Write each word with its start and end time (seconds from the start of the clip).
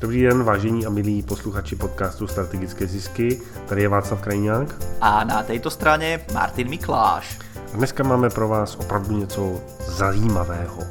Dobrý 0.00 0.22
den, 0.22 0.42
vážení 0.42 0.86
a 0.86 0.90
milí 0.90 1.22
posluchači 1.22 1.76
podcastu 1.76 2.26
Strategické 2.26 2.86
zisky. 2.86 3.40
Tady 3.66 3.82
je 3.82 3.88
Václav 3.88 4.20
Krajňák. 4.20 4.74
A 5.00 5.24
na 5.24 5.42
této 5.42 5.70
straně 5.70 6.20
Martin 6.34 6.68
Mikláš. 6.68 7.38
A 7.74 7.76
dneska 7.76 8.02
máme 8.02 8.30
pro 8.30 8.48
vás 8.48 8.76
opravdu 8.76 9.18
něco 9.18 9.60
zajímavého. 9.86 10.82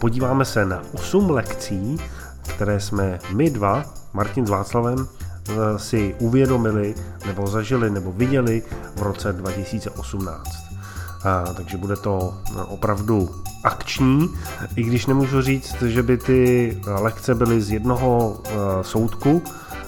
Podíváme 0.00 0.44
se 0.44 0.64
na 0.64 0.82
8 0.92 1.30
lekcí, 1.30 1.98
které 2.42 2.80
jsme 2.80 3.18
my 3.32 3.50
dva, 3.50 3.84
Martin 4.12 4.46
s 4.46 4.50
Václavem, 4.50 5.08
e, 5.48 5.78
si 5.78 6.14
uvědomili, 6.18 6.94
nebo 7.26 7.46
zažili, 7.46 7.90
nebo 7.90 8.12
viděli 8.12 8.62
v 8.96 9.02
roce 9.02 9.32
2018. 9.32 10.73
Takže 11.56 11.76
bude 11.76 11.96
to 11.96 12.34
opravdu 12.68 13.30
akční, 13.64 14.30
i 14.76 14.82
když 14.82 15.06
nemůžu 15.06 15.42
říct, 15.42 15.82
že 15.82 16.02
by 16.02 16.18
ty 16.18 16.80
lekce 16.86 17.34
byly 17.34 17.60
z 17.60 17.70
jednoho 17.70 18.28
uh, 18.28 18.82
soudku, 18.82 19.42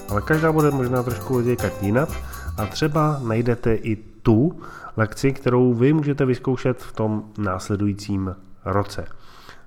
ale 0.09 0.21
každá 0.21 0.51
bude 0.51 0.71
možná 0.71 1.03
trošku 1.03 1.37
vytěkat 1.37 1.83
jinak 1.83 2.09
a 2.57 2.65
třeba 2.65 3.19
najdete 3.23 3.73
i 3.73 3.95
tu 3.95 4.61
lekci, 4.97 5.31
kterou 5.31 5.73
vy 5.73 5.93
můžete 5.93 6.25
vyzkoušet 6.25 6.81
v 6.81 6.91
tom 6.91 7.23
následujícím 7.37 8.35
roce. 8.65 9.05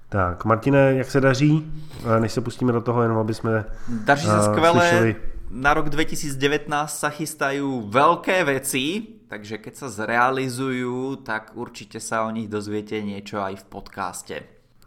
Tak, 0.08 0.44
Martine, 0.44 0.94
jak 0.94 1.10
se 1.10 1.20
daří? 1.20 1.72
Než 2.18 2.32
se 2.32 2.40
pustíme 2.40 2.72
do 2.72 2.80
toho, 2.80 3.02
jenom 3.02 3.18
aby 3.18 3.34
jsme 3.34 3.64
Daří 3.88 4.26
se 4.26 4.42
skvěle. 4.42 4.80
Slyšeli. 4.80 5.16
Na 5.50 5.74
rok 5.74 5.90
2019 5.90 6.70
sa 6.86 7.10
chystajú 7.10 7.90
veľké 7.90 8.46
veci, 8.46 9.18
takže 9.26 9.58
keď 9.58 9.74
sa 9.74 9.90
zrealizujú, 9.90 11.26
tak 11.26 11.58
určitě 11.58 11.98
sa 11.98 12.22
o 12.22 12.30
nich 12.30 12.46
dozviete 12.46 13.02
niečo 13.02 13.42
aj 13.42 13.58
v 13.58 13.64
podcaste. 13.66 14.36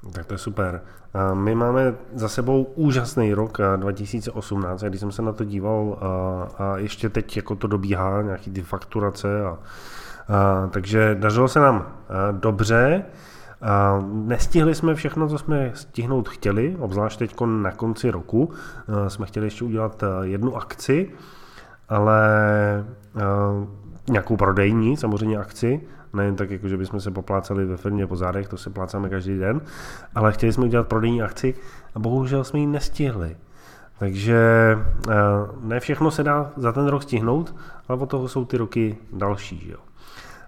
Tak 0.03 0.25
to 0.25 0.33
je 0.33 0.37
super. 0.39 0.83
My 1.33 1.55
máme 1.55 1.95
za 2.15 2.29
sebou 2.29 2.63
úžasný 2.63 3.33
rok 3.33 3.59
2018, 3.75 4.83
když 4.83 4.99
jsem 4.99 5.11
se 5.11 5.21
na 5.21 5.33
to 5.33 5.43
díval 5.43 5.99
a, 5.99 6.07
a 6.63 6.77
ještě 6.77 7.09
teď 7.09 7.37
jako 7.37 7.55
to 7.55 7.67
dobíhá, 7.67 8.21
nějaký 8.21 8.51
ty 8.51 8.61
fakturace 8.61 9.45
a, 9.45 9.47
a 9.47 10.67
takže 10.71 11.15
dařilo 11.19 11.47
se 11.47 11.59
nám 11.59 11.97
dobře. 12.31 13.05
Nestihli 14.13 14.75
jsme 14.75 14.95
všechno, 14.95 15.27
co 15.27 15.37
jsme 15.37 15.71
stihnout 15.73 16.29
chtěli, 16.29 16.75
obzvlášť 16.79 17.19
teď 17.19 17.35
na 17.45 17.71
konci 17.71 18.11
roku. 18.11 18.51
Jsme 19.07 19.25
chtěli 19.25 19.45
ještě 19.45 19.65
udělat 19.65 20.03
jednu 20.21 20.57
akci, 20.57 21.11
ale 21.89 22.27
nějakou 24.09 24.37
prodejní, 24.37 24.97
samozřejmě 24.97 25.37
akci, 25.37 25.81
nejen 26.13 26.35
tak, 26.35 26.51
jako 26.51 26.67
že 26.67 26.77
bychom 26.77 26.99
se 26.99 27.11
poplácali 27.11 27.65
ve 27.65 27.77
firmě 27.77 28.07
po 28.07 28.15
zádech, 28.15 28.47
to 28.47 28.57
se 28.57 28.69
plácáme 28.69 29.09
každý 29.09 29.39
den, 29.39 29.61
ale 30.15 30.31
chtěli 30.31 30.53
jsme 30.53 30.65
udělat 30.65 30.87
prodejní 30.87 31.21
akci 31.21 31.53
a 31.95 31.99
bohužel 31.99 32.43
jsme 32.43 32.59
ji 32.59 32.67
nestihli. 32.67 33.37
Takže 33.99 34.77
ne 35.61 35.79
všechno 35.79 36.11
se 36.11 36.23
dá 36.23 36.51
za 36.57 36.71
ten 36.71 36.87
rok 36.87 37.03
stihnout, 37.03 37.55
ale 37.87 37.99
od 37.99 38.09
toho 38.09 38.27
jsou 38.27 38.45
ty 38.45 38.57
roky 38.57 38.97
další. 39.13 39.59
Že 39.65 39.71
jo. 39.71 39.79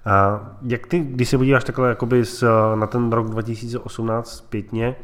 A 0.06 0.42
jak 0.62 0.88
ty, 0.88 1.00
když 1.00 1.30
se 1.30 1.38
podíváš 1.38 1.64
takhle 1.64 1.90
jakoby 1.90 2.24
na 2.76 2.88
ten 2.88 3.12
rok 3.12 3.30
2018 3.30 4.38
zpětně, 4.38 4.96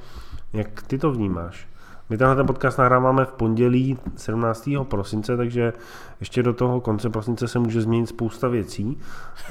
jak 0.53 0.81
ty 0.81 0.97
to 0.97 1.11
vnímáš? 1.11 1.67
My 2.09 2.17
tenhle 2.17 2.35
ten 2.35 2.45
podcast 2.45 2.77
nahráváme 2.77 3.25
v 3.25 3.31
pondělí 3.31 3.99
17. 4.15 4.69
prosince, 4.83 5.37
takže 5.37 5.73
ještě 6.19 6.43
do 6.43 6.53
toho 6.53 6.81
konce 6.81 7.09
prosince 7.09 7.47
se 7.47 7.59
může 7.59 7.81
změnit 7.81 8.07
spousta 8.07 8.47
věcí, 8.47 8.99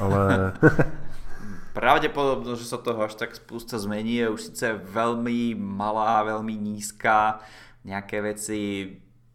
ale... 0.01 0.53
Pravděpodobnost, 1.73 2.59
že 2.59 2.65
se 2.65 2.79
toho 2.79 3.03
až 3.03 3.15
tak 3.15 3.37
spousta 3.37 3.79
změní, 3.79 4.15
je 4.15 4.29
už 4.29 4.43
sice 4.43 4.81
velmi 4.85 5.57
malá, 5.59 6.23
velmi 6.23 6.55
nízká. 6.55 7.39
Nějaké 7.85 8.23
věci 8.23 8.91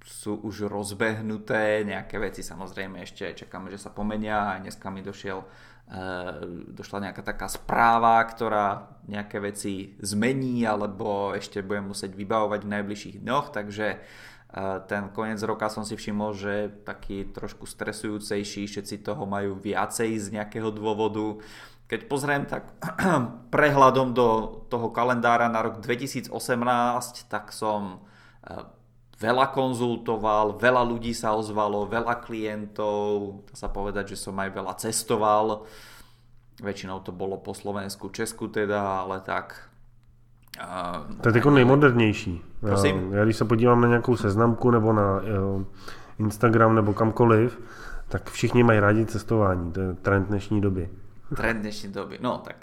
jsou 0.06 0.36
už 0.36 0.62
rozbehnuté, 0.62 1.80
nějaké 1.86 2.20
věci 2.20 2.44
samozřejmě 2.44 3.00
ještě 3.00 3.34
čekáme, 3.34 3.72
že 3.72 3.78
se 3.78 3.90
pomenia. 3.90 4.58
Dneska 4.58 4.90
mi 4.90 5.02
došel 5.02 5.44
došla 6.74 7.10
nejaká 7.10 7.22
taká 7.22 7.46
správa, 7.46 8.18
ktorá 8.26 8.96
nejaké 9.06 9.38
veci 9.38 9.74
zmení 10.02 10.66
alebo 10.66 11.38
ešte 11.38 11.62
budem 11.62 11.94
musieť 11.94 12.18
vybavovať 12.18 12.66
v 12.66 12.72
najbližších 12.74 13.16
dňoch, 13.22 13.54
takže 13.54 13.88
eh, 13.94 14.78
ten 14.90 15.14
koniec 15.14 15.38
roka 15.46 15.70
som 15.70 15.86
si 15.86 15.94
všimol, 15.94 16.34
že 16.34 16.74
taký 16.84 17.30
trošku 17.30 17.70
stresujúcejší, 17.70 18.66
všetci 18.66 19.06
toho 19.06 19.30
majú 19.30 19.62
viacej 19.62 20.18
z 20.18 20.28
nejakého 20.34 20.74
dôvodu. 20.74 21.38
Keď 21.86 22.10
pozriem 22.10 22.50
tak 22.50 22.66
prehľadom 23.54 24.18
do 24.18 24.28
toho 24.74 24.90
kalendára 24.90 25.54
na 25.54 25.62
rok 25.62 25.86
2018, 25.86 26.34
tak 27.30 27.54
som 27.54 28.02
eh, 28.42 28.75
veľa 29.26 29.50
konzultoval, 29.50 30.62
veľa 30.62 30.86
ľudí 30.86 31.18
sa 31.18 31.34
ozvalo, 31.34 31.90
veľa 31.90 32.22
klientov, 32.22 33.42
dá 33.50 33.56
sa 33.58 33.68
povedať, 33.74 34.14
že 34.14 34.22
som 34.22 34.38
aj 34.38 34.50
veľa 34.54 34.74
cestoval. 34.78 35.66
Väčšinou 36.62 37.02
to 37.02 37.10
bolo 37.10 37.42
po 37.42 37.58
Slovensku, 37.58 38.14
Česku 38.14 38.48
teda, 38.48 39.02
ale 39.02 39.26
tak 39.26 39.74
Uh, 40.56 41.16
to 41.22 41.30
je 41.30 41.36
jako 41.36 41.52
nejmodernější. 41.52 42.42
Prosím? 42.60 43.14
Já 43.14 43.24
když 43.24 43.36
se 43.36 43.46
podívám 43.46 43.82
na 43.82 43.88
nějakou 43.88 44.16
seznamku 44.16 44.72
nebo 44.72 44.94
na 44.94 45.20
uh, 45.20 45.64
Instagram 46.20 46.76
nebo 46.76 46.94
kamkoliv, 46.94 47.60
tak 48.08 48.30
všichni 48.30 48.64
mají 48.64 48.80
rádi 48.80 49.06
cestování. 49.06 49.72
To 49.72 49.80
je 49.80 49.94
trend 49.94 50.28
dnešní 50.28 50.62
doby. 50.62 50.90
Trend 51.36 51.62
dnešní 51.62 51.92
doby, 51.92 52.20
no 52.22 52.38
tak 52.38 52.56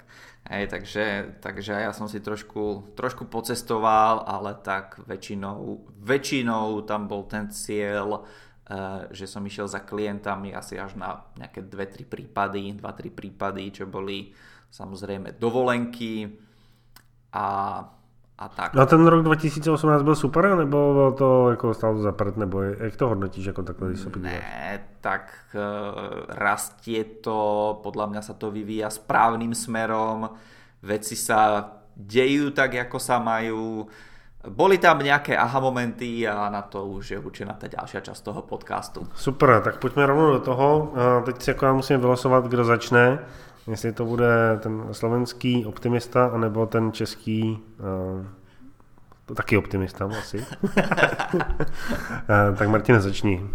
Hej, 0.53 0.69
takže, 0.69 1.05
takže 1.41 1.73
ja 1.73 1.89
som 1.97 2.05
si 2.05 2.21
trošku, 2.21 2.93
trošku 2.93 3.25
pocestoval, 3.25 4.21
ale 4.21 4.53
tak 4.61 5.01
väčšinou, 5.01 5.81
väčšinou 5.97 6.85
tam 6.85 7.09
bol 7.09 7.25
ten 7.25 7.49
cieľ, 7.49 8.21
uh, 8.21 9.09
že 9.09 9.25
som 9.25 9.41
išiel 9.41 9.65
za 9.65 9.81
klientami 9.81 10.53
asi 10.53 10.77
až 10.77 10.93
na 10.93 11.25
nejaké 11.41 11.65
2-3 11.65 12.05
prípady, 12.05 12.69
2-3 12.77 12.85
prípady, 13.09 13.81
čo 13.81 13.89
boli 13.89 14.29
samozrejme 14.69 15.41
dovolenky. 15.41 16.37
A 17.33 17.45
a 18.37 18.49
tak. 18.49 18.75
A 18.75 18.85
ten 18.85 19.07
rok 19.07 19.23
2018 19.23 20.03
byl 20.03 20.15
super, 20.15 20.55
nebo 20.55 21.11
to 21.17 21.49
jako 21.49 21.73
stálo 21.73 22.01
za 22.01 22.11
prd, 22.11 22.37
nebo 22.37 22.61
jak 22.61 22.95
to 22.95 23.07
hodnotíš 23.07 23.45
jako 23.45 23.63
takhle, 23.63 23.89
když 23.89 23.99
se 23.99 24.09
podíváš? 24.09 24.33
Ne, 24.33 24.83
tak 25.01 25.33
uh, 25.55 26.25
rastie 26.29 27.03
to, 27.03 27.79
podľa 27.83 28.05
mňa 28.05 28.21
sa 28.21 28.33
to 28.33 28.51
vyvíja 28.51 28.89
správným 28.89 29.53
smerom, 29.55 30.29
veci 30.81 31.15
sa 31.15 31.69
dejú 31.93 32.49
tak, 32.51 32.75
ako 32.89 32.97
sa 32.99 33.21
majú, 33.21 33.85
boli 34.49 34.77
tam 34.77 34.99
nějaké 34.99 35.37
aha 35.37 35.59
momenty 35.59 36.27
a 36.27 36.49
na 36.49 36.61
to 36.61 36.85
už 36.85 37.11
je 37.11 37.19
určená 37.19 37.53
ta 37.53 37.67
další 37.67 37.97
část 38.01 38.21
toho 38.21 38.41
podcastu. 38.41 39.07
Super, 39.13 39.61
tak 39.63 39.77
pojďme 39.77 40.05
rovnou 40.05 40.31
do 40.31 40.39
toho. 40.39 40.93
Teď 41.25 41.41
si 41.41 41.49
jako 41.49 41.73
musíme 41.73 41.99
vylosovat, 41.99 42.45
kdo 42.45 42.63
začne. 42.63 43.19
Jestli 43.67 43.93
to 43.93 44.05
bude 44.05 44.59
ten 44.59 44.83
slovenský 44.91 45.65
optimista, 45.65 46.25
anebo 46.25 46.65
ten 46.65 46.91
český 46.91 47.63
uh, 47.79 48.25
to 49.25 49.35
taky 49.35 49.57
optimista 49.57 50.05
asi. 50.05 50.37
uh, 50.37 50.45
tak 52.57 52.67
Martin, 52.67 52.99
začni. 52.99 53.39
Uh, 53.39 53.47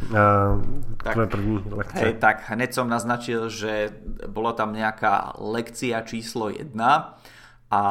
tak, 1.05 1.13
tvoje 1.13 1.27
první 1.27 1.65
lekce. 1.71 1.99
Hej, 1.99 2.15
tak 2.15 2.49
hned 2.49 2.73
som 2.73 2.89
naznačil, 2.89 3.53
že 3.53 3.93
bola 4.33 4.57
tam 4.57 4.73
nejaká 4.73 5.37
lekcia 5.37 6.01
číslo 6.09 6.49
jedna 6.49 7.21
a 7.69 7.83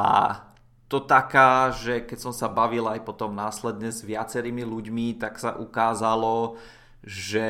to 0.88 1.06
taká, 1.06 1.70
že 1.70 2.02
keď 2.02 2.18
som 2.18 2.34
sa 2.34 2.50
bavil 2.50 2.90
aj 2.90 3.06
potom 3.06 3.36
následne 3.36 3.94
s 3.94 4.02
viacerými 4.02 4.66
ľuďmi, 4.66 5.22
tak 5.22 5.38
sa 5.38 5.54
ukázalo, 5.54 6.58
že 7.06 7.46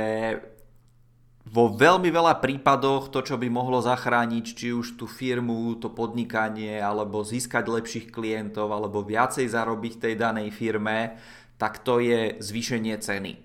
vo 1.48 1.72
veľmi 1.72 2.12
veľa 2.12 2.44
prípadoch 2.44 3.08
to, 3.08 3.24
čo 3.24 3.40
by 3.40 3.48
mohlo 3.48 3.80
zachrániť 3.80 4.46
či 4.46 4.68
už 4.76 5.00
tú 5.00 5.08
firmu, 5.08 5.80
to 5.80 5.88
podnikanie, 5.92 6.80
alebo 6.80 7.24
získať 7.24 7.72
lepších 7.72 8.08
klientov, 8.12 8.72
alebo 8.72 9.04
viacej 9.04 9.48
zarobiť 9.48 9.94
tej 10.04 10.14
danej 10.20 10.52
firme, 10.52 11.16
tak 11.56 11.82
to 11.82 12.04
je 12.04 12.38
zvýšenie 12.44 12.96
ceny. 13.00 13.40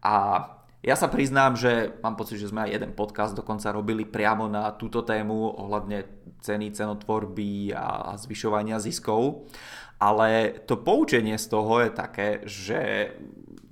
A 0.00 0.14
ja 0.86 0.94
sa 0.94 1.10
priznám, 1.10 1.58
že 1.58 1.98
mám 1.98 2.14
pocit, 2.14 2.38
že 2.38 2.46
sme 2.46 2.62
aj 2.62 2.78
jeden 2.78 2.92
podcast 2.94 3.34
dokonca 3.34 3.74
robili 3.74 4.06
priamo 4.06 4.46
na 4.46 4.70
túto 4.70 5.02
tému 5.02 5.58
ohľadne 5.58 6.06
ceny, 6.46 6.70
cenotvorby 6.70 7.74
a 7.74 8.14
zvyšovania 8.14 8.78
ziskov. 8.78 9.50
Ale 9.96 10.62
to 10.68 10.78
poučenie 10.78 11.40
z 11.40 11.46
toho 11.48 11.80
je 11.82 11.90
také, 11.90 12.28
že 12.44 13.10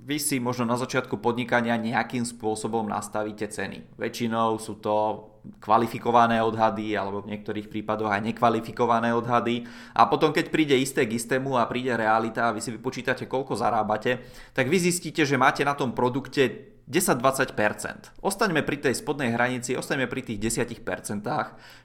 vy 0.05 0.21
si 0.21 0.37
možno 0.37 0.69
na 0.69 0.77
začiatku 0.77 1.17
podnikania 1.17 1.81
nejakým 1.81 2.21
spôsobom 2.21 2.85
nastavíte 2.85 3.49
ceny. 3.49 3.97
Väčšinou 3.97 4.61
sú 4.61 4.77
to 4.77 5.25
kvalifikované 5.61 6.41
odhady 6.41 6.93
alebo 6.97 7.21
v 7.21 7.35
niektorých 7.35 7.67
prípadoch 7.69 8.11
aj 8.11 8.21
nekvalifikované 8.33 9.13
odhady 9.13 9.65
a 9.93 10.05
potom 10.09 10.29
keď 10.29 10.53
príde 10.53 10.75
isté 10.77 11.05
k 11.05 11.17
istému 11.17 11.57
a 11.57 11.69
príde 11.69 11.93
realita 11.93 12.49
a 12.49 12.53
vy 12.55 12.61
si 12.61 12.73
vypočítate 12.73 13.25
koľko 13.25 13.57
zarábate, 13.57 14.25
tak 14.53 14.69
vy 14.69 14.77
zistíte, 14.77 15.25
že 15.25 15.39
máte 15.39 15.61
na 15.65 15.77
tom 15.77 15.93
produkte 15.93 16.75
10-20%. 16.85 18.21
Ostaňme 18.21 18.61
pri 18.61 18.77
tej 18.77 18.93
spodnej 18.93 19.33
hranici, 19.33 19.73
ostaňme 19.73 20.05
pri 20.05 20.21
tých 20.21 20.61
10%, 20.61 21.25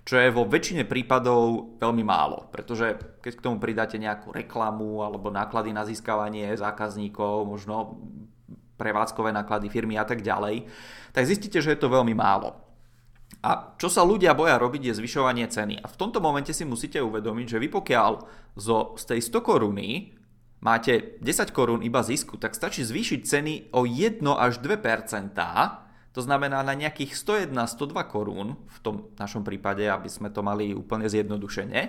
čo 0.05 0.15
je 0.21 0.29
vo 0.29 0.45
väčšine 0.45 0.85
prípadov 0.85 1.73
veľmi 1.81 2.05
málo, 2.05 2.53
pretože 2.53 3.01
keď 3.25 3.33
k 3.33 3.45
tomu 3.45 3.57
pridáte 3.57 3.97
nejakú 3.97 4.29
reklamu 4.29 5.01
alebo 5.01 5.33
náklady 5.33 5.73
na 5.73 5.89
získavanie 5.89 6.53
zákazníkov, 6.53 7.49
možno 7.49 7.97
prevádzkové 8.77 9.33
náklady 9.33 9.73
firmy 9.73 9.97
a 9.97 10.05
tak 10.05 10.21
ďalej, 10.21 10.69
tak 11.17 11.25
zistíte, 11.25 11.65
že 11.65 11.77
je 11.77 11.81
to 11.81 11.93
veľmi 11.93 12.13
málo. 12.13 12.70
A 13.41 13.75
čo 13.81 13.89
sa 13.89 14.05
ľudia 14.05 14.37
boja 14.37 14.61
robiť 14.61 14.93
je 14.93 14.99
zvyšovanie 15.01 15.49
ceny. 15.49 15.81
A 15.81 15.87
v 15.89 15.97
tomto 15.97 16.21
momente 16.21 16.53
si 16.53 16.69
musíte 16.69 17.01
uvedomiť, 17.01 17.57
že 17.57 17.61
vy 17.61 17.69
pokiaľ 17.73 18.13
zo, 18.61 18.95
z 19.01 19.05
tej 19.17 19.21
100 19.33 19.41
koruny 19.41 20.13
máte 20.61 21.17
10 21.25 21.57
korún 21.57 21.81
iba 21.81 22.05
zisku, 22.05 22.37
tak 22.37 22.53
stačí 22.53 22.85
zvýšiť 22.85 23.21
ceny 23.25 23.73
o 23.73 23.89
1 23.89 24.21
až 24.37 24.61
2% 24.61 25.33
to 26.11 26.21
znamená 26.27 26.67
na 26.67 26.75
nejakých 26.75 27.15
101-102 27.15 27.95
korún 28.11 28.59
v 28.67 28.79
tom 28.83 28.97
našom 29.15 29.47
prípade, 29.47 29.87
aby 29.87 30.11
sme 30.11 30.27
to 30.35 30.43
mali 30.43 30.75
úplne 30.75 31.07
zjednodušene. 31.07 31.81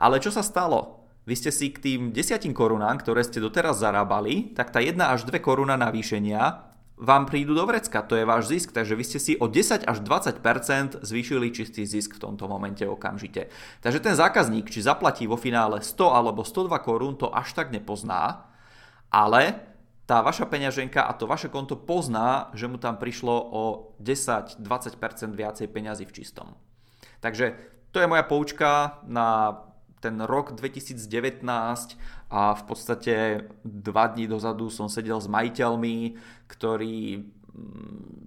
Ale 0.00 0.16
čo 0.16 0.32
sa 0.32 0.40
stalo? 0.40 1.04
Vy 1.28 1.34
ste 1.36 1.50
si 1.52 1.68
k 1.74 1.82
tým 1.82 2.00
10 2.14 2.40
korunám, 2.56 3.02
ktoré 3.04 3.20
ste 3.20 3.42
doteraz 3.42 3.84
zarábali, 3.84 4.56
tak 4.56 4.72
tá 4.72 4.80
1 4.80 4.96
až 4.96 5.28
2 5.28 5.44
koruna 5.44 5.76
navýšenia 5.76 6.72
vám 6.96 7.28
prídu 7.28 7.52
do 7.52 7.64
vrecka, 7.68 8.00
to 8.00 8.16
je 8.16 8.24
váš 8.24 8.48
zisk, 8.48 8.72
takže 8.72 8.96
vy 8.96 9.04
ste 9.04 9.18
si 9.20 9.32
o 9.36 9.44
10 9.48 9.84
až 9.84 9.98
20% 10.00 11.04
zvýšili 11.04 11.52
čistý 11.52 11.84
zisk 11.84 12.16
v 12.16 12.22
tomto 12.24 12.48
momente 12.48 12.88
okamžite. 12.88 13.52
Takže 13.84 14.00
ten 14.00 14.16
zákazník, 14.16 14.72
či 14.72 14.80
zaplatí 14.80 15.28
vo 15.28 15.36
finále 15.36 15.84
100 15.84 15.92
alebo 16.08 16.40
102 16.40 16.72
korún, 16.80 17.20
to 17.20 17.28
až 17.28 17.52
tak 17.52 17.68
nepozná, 17.68 18.48
ale 19.12 19.60
tá 20.08 20.22
vaša 20.22 20.48
peňaženka 20.48 21.04
a 21.04 21.12
to 21.12 21.28
vaše 21.28 21.52
konto 21.52 21.76
pozná, 21.76 22.48
že 22.56 22.70
mu 22.70 22.78
tam 22.80 22.96
prišlo 22.96 23.34
o 23.34 23.62
10-20% 24.00 24.62
viacej 25.34 25.66
peňazí 25.68 26.08
v 26.08 26.16
čistom. 26.16 26.56
Takže 27.20 27.58
to 27.90 28.00
je 28.00 28.06
moja 28.06 28.22
poučka 28.22 29.02
na 29.04 29.60
ten 30.00 30.22
rok 30.22 30.54
2019 30.54 31.10
a 32.26 32.58
v 32.58 32.62
podstate 32.66 33.14
dva 33.62 34.10
dní 34.10 34.26
dozadu 34.26 34.66
som 34.66 34.90
sedel 34.90 35.22
s 35.22 35.30
majiteľmi, 35.30 36.18
ktorí 36.50 37.22
mm, 37.22 38.26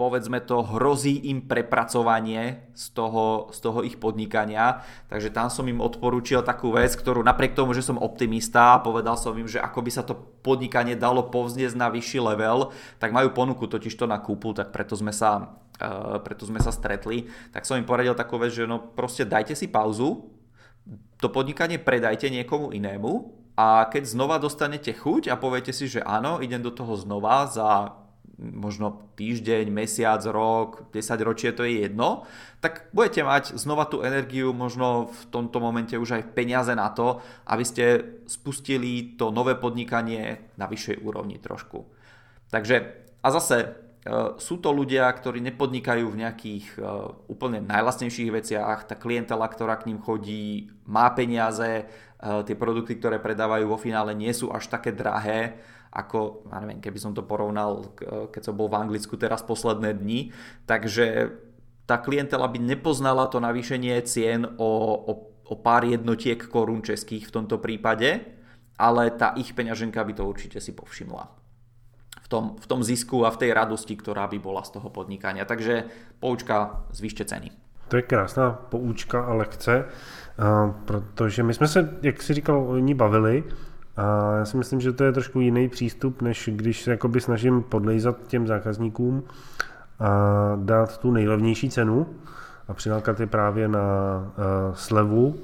povedzme 0.00 0.40
to, 0.40 0.64
hrozí 0.64 1.28
im 1.28 1.44
prepracovanie 1.44 2.72
z 2.72 2.96
toho, 2.96 3.52
z 3.52 3.58
toho 3.60 3.84
ich 3.84 4.00
podnikania. 4.00 4.80
Takže 5.12 5.28
tam 5.28 5.52
som 5.52 5.68
im 5.68 5.84
odporúčil 5.84 6.40
takú 6.40 6.72
vec, 6.72 6.96
ktorú 6.96 7.20
napriek 7.20 7.52
tomu, 7.52 7.76
že 7.76 7.84
som 7.84 8.00
optimista, 8.00 8.80
povedal 8.80 9.20
som 9.20 9.36
im, 9.36 9.44
že 9.44 9.60
ako 9.60 9.84
by 9.84 9.90
sa 9.92 10.00
to 10.00 10.16
podnikanie 10.40 10.96
dalo 10.96 11.28
povzniesť 11.28 11.76
na 11.76 11.92
vyšší 11.92 12.16
level, 12.16 12.72
tak 12.96 13.12
majú 13.12 13.36
ponuku 13.36 13.68
totiž 13.68 13.92
to 13.92 14.08
na 14.08 14.16
kúpu, 14.16 14.56
tak 14.56 14.72
preto 14.72 14.96
sme 14.96 15.12
sa, 15.12 15.52
uh, 15.84 16.16
preto 16.24 16.48
sme 16.48 16.64
sa 16.64 16.72
stretli. 16.72 17.28
Tak 17.52 17.68
som 17.68 17.76
im 17.76 17.84
poradil 17.84 18.16
takú 18.16 18.40
vec, 18.40 18.56
že 18.56 18.64
no 18.64 18.80
proste 18.80 19.28
dajte 19.28 19.52
si 19.52 19.68
pauzu, 19.68 20.32
to 21.20 21.28
podnikanie 21.28 21.76
predajte 21.76 22.32
niekomu 22.32 22.72
inému 22.72 23.39
a 23.60 23.84
keď 23.92 24.08
znova 24.08 24.40
dostanete 24.40 24.96
chuť 24.96 25.28
a 25.28 25.36
poviete 25.36 25.76
si, 25.76 25.84
že 25.84 26.00
áno, 26.00 26.40
idem 26.40 26.64
do 26.64 26.72
toho 26.72 26.96
znova 26.96 27.44
za 27.44 27.92
možno 28.40 29.12
týždeň, 29.20 29.68
mesiac, 29.68 30.24
rok, 30.24 30.88
10 30.96 31.28
ročie, 31.28 31.52
to 31.52 31.68
je 31.68 31.84
jedno, 31.84 32.24
tak 32.64 32.88
budete 32.96 33.20
mať 33.20 33.44
znova 33.60 33.84
tú 33.84 34.00
energiu, 34.00 34.56
možno 34.56 35.12
v 35.12 35.22
tomto 35.28 35.60
momente 35.60 35.92
už 35.92 36.16
aj 36.16 36.32
peniaze 36.32 36.72
na 36.72 36.88
to, 36.88 37.20
aby 37.44 37.64
ste 37.68 37.84
spustili 38.24 39.20
to 39.20 39.28
nové 39.28 39.60
podnikanie 39.60 40.40
na 40.56 40.64
vyššej 40.64 41.04
úrovni 41.04 41.36
trošku. 41.36 41.84
Takže 42.48 42.96
a 43.20 43.28
zase 43.28 43.76
Eh, 44.00 44.40
sú 44.40 44.56
to 44.64 44.72
ľudia, 44.72 45.12
ktorí 45.12 45.44
nepodnikajú 45.44 46.08
v 46.08 46.20
nejakých 46.24 46.80
eh, 46.80 46.84
úplne 47.28 47.60
najlasnejších 47.68 48.32
veciach, 48.32 48.88
tá 48.88 48.96
klientela, 48.96 49.44
ktorá 49.44 49.76
k 49.76 49.92
ním 49.92 50.00
chodí, 50.00 50.72
má 50.88 51.12
peniaze, 51.12 51.84
tie 52.20 52.56
produkty, 52.56 53.00
ktoré 53.00 53.16
predávajú 53.16 53.64
vo 53.64 53.80
finále 53.80 54.12
nie 54.12 54.30
sú 54.36 54.52
až 54.52 54.68
také 54.68 54.92
drahé, 54.92 55.56
ako, 55.90 56.46
ja 56.46 56.62
neviem, 56.62 56.78
keby 56.78 56.98
som 57.02 57.12
to 57.16 57.26
porovnal, 57.26 57.96
keď 58.30 58.42
som 58.46 58.54
bol 58.54 58.70
v 58.70 58.78
Anglicku 58.78 59.18
teraz 59.18 59.42
posledné 59.42 59.98
dni, 59.98 60.30
takže 60.68 61.34
tá 61.88 61.98
klientela 61.98 62.46
by 62.46 62.62
nepoznala 62.62 63.26
to 63.26 63.42
navýšenie 63.42 63.98
cien 64.06 64.46
o, 64.46 64.70
o, 65.10 65.12
o 65.50 65.54
pár 65.58 65.82
jednotiek 65.82 66.38
korún 66.46 66.86
českých 66.86 67.26
v 67.26 67.34
tomto 67.42 67.58
prípade, 67.58 68.22
ale 68.78 69.10
tá 69.10 69.34
ich 69.34 69.50
peňaženka 69.50 69.98
by 69.98 70.12
to 70.14 70.22
určite 70.22 70.62
si 70.62 70.70
povšimla 70.70 71.40
tom, 72.30 72.54
v 72.62 72.66
tom 72.70 72.80
zisku 72.86 73.26
a 73.26 73.34
v 73.34 73.40
tej 73.42 73.50
radosti, 73.50 73.98
ktorá 73.98 74.30
by 74.30 74.38
bola 74.38 74.62
z 74.62 74.78
toho 74.78 74.88
podnikania. 74.88 75.42
Takže 75.42 75.90
poučka, 76.22 76.86
zvýšte 76.94 77.26
ceny. 77.26 77.50
To 77.90 77.98
je 77.98 78.06
krásná 78.06 78.54
poučka 78.54 79.26
a 79.26 79.34
lekce, 79.34 79.90
protože 80.84 81.42
my 81.42 81.54
jsme 81.54 81.68
se, 81.68 81.98
jak 82.02 82.22
si 82.22 82.34
říkal, 82.34 82.64
o 82.68 82.76
ní 82.76 82.94
bavili 82.94 83.44
a 83.96 84.36
já 84.36 84.44
si 84.44 84.56
myslím, 84.56 84.80
že 84.80 84.92
to 84.92 85.04
je 85.04 85.12
trošku 85.12 85.40
jiný 85.40 85.68
přístup, 85.68 86.22
než 86.22 86.50
když 86.52 86.82
se 86.82 86.90
jakoby 86.90 87.20
snažím 87.20 87.62
podlejzat 87.62 88.16
těm 88.26 88.46
zákazníkům 88.46 89.22
a 90.00 90.10
dát 90.56 90.98
tu 90.98 91.10
nejlevnější 91.10 91.70
cenu 91.70 92.06
a 92.68 92.74
přilákat 92.74 93.20
je 93.20 93.26
právě 93.26 93.68
na 93.68 93.80
slevu 94.74 95.34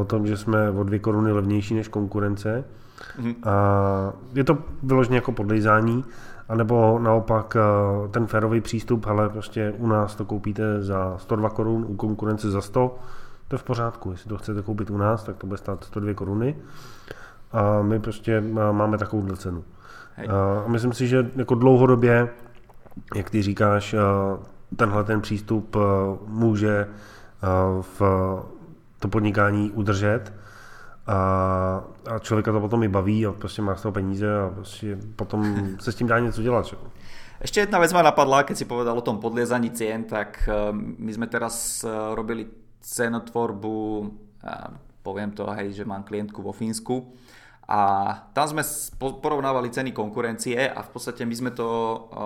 o 0.00 0.04
tom, 0.04 0.26
že 0.26 0.36
jsme 0.36 0.70
o 0.70 0.84
dvě 0.84 0.98
koruny 0.98 1.32
levnější 1.32 1.74
než 1.74 1.88
konkurence 1.88 2.64
Mm-hmm. 3.18 3.34
A 3.44 4.12
je 4.34 4.44
to 4.44 4.58
vyloženě 4.82 5.16
jako 5.16 5.32
podlejzání, 5.32 6.04
anebo 6.48 6.98
naopak 6.98 7.56
eh, 7.56 8.08
ten 8.08 8.26
férový 8.26 8.60
přístup, 8.60 9.06
ale 9.06 9.28
prostě 9.28 9.74
u 9.78 9.86
nás 9.86 10.14
to 10.14 10.24
koupíte 10.24 10.82
za 10.82 11.18
102 11.18 11.50
korun, 11.50 11.86
u 11.88 11.96
konkurence 11.96 12.50
za 12.50 12.60
100, 12.60 12.98
to 13.50 13.54
je 13.54 13.58
v 13.58 13.62
pořádku. 13.62 14.10
Jestli 14.10 14.28
to 14.28 14.38
chcete 14.38 14.62
koupit 14.62 14.90
u 14.90 14.96
nás, 14.96 15.24
tak 15.24 15.36
to 15.36 15.46
bude 15.46 15.58
stát 15.58 15.84
102 15.84 16.14
koruny. 16.14 16.56
A 17.52 17.82
my 17.82 18.00
prostě 18.00 18.40
máme 18.72 18.98
takovou 18.98 19.36
cenu. 19.36 19.64
Hej. 20.14 20.28
A 20.28 20.68
myslím 20.68 20.92
si, 20.92 21.08
že 21.08 21.30
jako 21.36 21.54
dlouhodobě, 21.54 22.28
jak 23.14 23.30
ty 23.30 23.42
říkáš, 23.42 23.94
tenhle 24.76 25.04
ten 25.04 25.20
přístup 25.20 25.76
může 26.26 26.86
v 27.80 28.02
to 28.98 29.08
podnikání 29.08 29.70
udržet 29.70 30.32
a, 31.06 31.16
a 32.10 32.18
člověka 32.18 32.52
to 32.52 32.60
potom 32.60 32.82
i 32.82 32.88
baví 32.88 33.26
a 33.26 33.32
prostě 33.32 33.62
má 33.62 33.76
z 33.76 33.82
toho 33.82 33.92
peníze 33.92 34.40
a 34.40 34.50
prostě 34.54 34.98
potom 35.16 35.68
se 35.80 35.92
s 35.92 35.94
tím 35.94 36.06
dá 36.06 36.18
něco 36.18 36.42
dělat. 36.42 36.66
Čo? 36.66 36.76
Ešte 37.40 37.64
jedna 37.64 37.80
vec 37.80 37.88
ma 37.96 38.04
napadla, 38.04 38.44
keď 38.44 38.56
si 38.56 38.68
povedal 38.68 38.92
o 38.92 39.00
tom 39.00 39.16
podliezaní 39.16 39.72
cien, 39.72 40.04
tak 40.04 40.44
eh, 40.44 40.76
my 40.76 41.08
sme 41.08 41.24
teraz 41.24 41.80
eh, 41.80 41.88
robili 42.12 42.44
cenotvorbu, 42.80 44.08
poviem 45.00 45.30
to, 45.32 45.44
hej, 45.56 45.72
že 45.80 45.84
mám 45.88 46.04
klientku 46.04 46.40
vo 46.40 46.52
Fínsku 46.52 47.12
a 47.70 47.80
tam 48.34 48.50
sme 48.50 48.66
porovnávali 48.98 49.70
ceny 49.70 49.94
konkurencie 49.94 50.58
a 50.58 50.82
v 50.82 50.90
podstate 50.90 51.22
my 51.22 51.34
sme 51.38 51.50
to, 51.54 51.68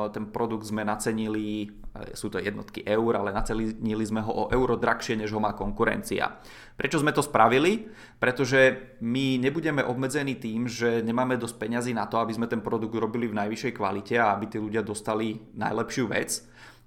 ten 0.09 0.33
produkt 0.33 0.65
sme 0.65 0.89
nacenili, 0.89 1.69
sú 2.17 2.33
to 2.33 2.41
jednotky 2.41 2.81
eur, 2.81 3.21
ale 3.21 3.29
nacenili 3.29 4.05
sme 4.09 4.25
ho 4.25 4.33
o 4.33 4.45
euro 4.49 4.81
drahšie, 4.81 5.21
než 5.21 5.37
ho 5.37 5.45
má 5.45 5.53
konkurencia. 5.53 6.41
Prečo 6.81 6.97
sme 6.97 7.13
to 7.13 7.21
spravili? 7.21 7.93
Pretože 8.17 8.97
my 9.05 9.37
nebudeme 9.37 9.85
obmedzení 9.85 10.41
tým, 10.41 10.65
že 10.65 11.05
nemáme 11.05 11.37
dosť 11.37 11.61
peňazí 11.61 11.93
na 11.93 12.09
to, 12.09 12.17
aby 12.25 12.33
sme 12.33 12.49
ten 12.49 12.65
produkt 12.65 12.97
robili 12.97 13.29
v 13.29 13.37
najvyššej 13.37 13.77
kvalite 13.77 14.17
a 14.17 14.33
aby 14.33 14.49
tí 14.49 14.57
ľudia 14.57 14.81
dostali 14.81 15.37
najlepšiu 15.53 16.09
vec 16.09 16.41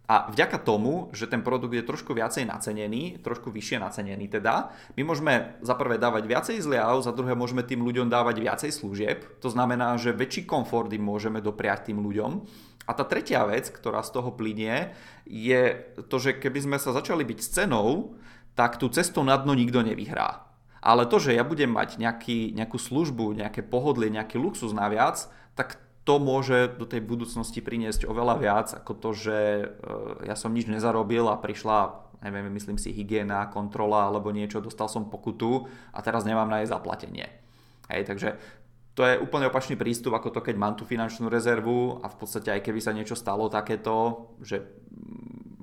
a 0.08 0.32
vďaka 0.32 0.64
tomu, 0.64 1.12
že 1.12 1.28
ten 1.28 1.44
produkt 1.44 1.76
je 1.76 1.84
trošku 1.84 2.16
viacej 2.16 2.48
nacenený, 2.48 3.20
trošku 3.20 3.52
vyššie 3.52 3.84
nacenený 3.84 4.32
teda, 4.32 4.72
my 4.96 5.04
môžeme 5.04 5.60
za 5.60 5.76
prvé 5.76 6.00
dávať 6.00 6.24
viacej 6.24 6.58
zliav, 6.64 7.04
za 7.04 7.12
druhé 7.12 7.36
môžeme 7.36 7.60
tým 7.60 7.84
ľuďom 7.84 8.08
dávať 8.08 8.40
viacej 8.40 8.72
služieb, 8.72 9.28
to 9.44 9.52
znamená, 9.52 10.00
že 10.00 10.16
väčší 10.16 10.48
komfort 10.48 10.88
im 10.96 11.04
môžeme 11.04 11.44
dopriať 11.44 11.92
tým 11.92 12.00
ľuďom. 12.00 12.32
A 12.88 12.96
tá 12.96 13.04
tretia 13.04 13.44
vec, 13.44 13.68
ktorá 13.68 14.00
z 14.00 14.16
toho 14.16 14.32
plinie, 14.32 14.96
je 15.28 15.76
to, 16.08 16.24
že 16.24 16.40
keby 16.40 16.64
sme 16.64 16.78
sa 16.80 16.96
začali 16.96 17.28
byť 17.28 17.40
s 17.44 17.52
cenou, 17.52 18.16
tak 18.56 18.80
tú 18.80 18.88
cestu 18.88 19.28
na 19.28 19.36
dno 19.36 19.52
nikto 19.52 19.84
nevyhrá. 19.84 20.48
Ale 20.80 21.04
to, 21.04 21.20
že 21.20 21.36
ja 21.36 21.44
budem 21.44 21.68
mať 21.68 22.00
nejaký, 22.00 22.56
nejakú 22.56 22.80
službu, 22.80 23.36
nejaké 23.36 23.60
pohodlie, 23.60 24.08
nejaký 24.08 24.40
luxus 24.40 24.72
naviac, 24.72 25.28
tak 25.52 25.84
to 26.08 26.24
môže 26.24 26.80
do 26.80 26.88
tej 26.88 27.04
budúcnosti 27.04 27.60
priniesť 27.60 28.08
oveľa 28.08 28.36
viac 28.40 28.68
ako 28.72 28.96
to, 28.96 29.10
že 29.12 29.38
e, 29.38 29.66
ja 30.24 30.40
som 30.40 30.56
nič 30.56 30.72
nezarobil 30.72 31.28
a 31.28 31.36
prišla, 31.36 32.08
neviem, 32.24 32.48
myslím 32.56 32.80
si, 32.80 32.96
hygiena, 32.96 33.52
kontrola 33.52 34.08
alebo 34.08 34.32
niečo, 34.32 34.64
dostal 34.64 34.88
som 34.88 35.12
pokutu 35.12 35.68
a 35.92 36.00
teraz 36.00 36.24
nemám 36.24 36.48
na 36.48 36.64
jej 36.64 36.72
zaplatenie. 36.72 37.28
Hej, 37.92 38.08
takže 38.08 38.40
to 38.96 39.04
je 39.04 39.20
úplne 39.20 39.52
opačný 39.52 39.76
prístup 39.76 40.16
ako 40.16 40.32
to, 40.32 40.40
keď 40.40 40.56
mám 40.56 40.80
tú 40.80 40.88
finančnú 40.88 41.28
rezervu 41.28 42.00
a 42.00 42.08
v 42.08 42.16
podstate 42.16 42.56
aj 42.56 42.64
keby 42.64 42.80
sa 42.80 42.96
niečo 42.96 43.20
stalo 43.20 43.52
takéto, 43.52 44.32
že 44.40 44.64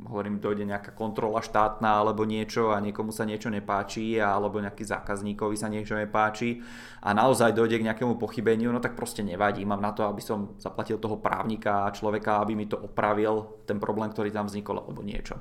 hovorím, 0.05 0.41
dojde 0.41 0.69
nejaká 0.69 0.93
kontrola 0.93 1.41
štátna 1.41 2.05
alebo 2.05 2.29
niečo 2.29 2.71
a 2.71 2.81
niekomu 2.81 3.13
sa 3.13 3.25
niečo 3.25 3.49
nepáči 3.49 4.21
alebo 4.21 4.61
nejaký 4.61 4.85
zákazníkovi 4.85 5.57
sa 5.57 5.73
niečo 5.73 5.97
nepáči 5.97 6.61
a 7.01 7.17
naozaj 7.17 7.57
dojde 7.57 7.81
k 7.81 7.87
nejakému 7.89 8.21
pochybeniu, 8.21 8.73
no 8.73 8.81
tak 8.81 8.97
proste 8.97 9.25
nevadí. 9.25 9.65
Mám 9.65 9.81
na 9.81 9.93
to, 9.93 10.05
aby 10.05 10.21
som 10.21 10.57
zaplatil 10.61 11.01
toho 11.01 11.17
právnika 11.17 11.89
a 11.89 11.95
človeka, 11.95 12.41
aby 12.45 12.53
mi 12.53 12.67
to 12.69 12.77
opravil, 12.77 13.65
ten 13.65 13.81
problém, 13.81 14.13
ktorý 14.13 14.29
tam 14.29 14.47
vznikol 14.47 14.81
alebo 14.85 15.01
niečo. 15.01 15.41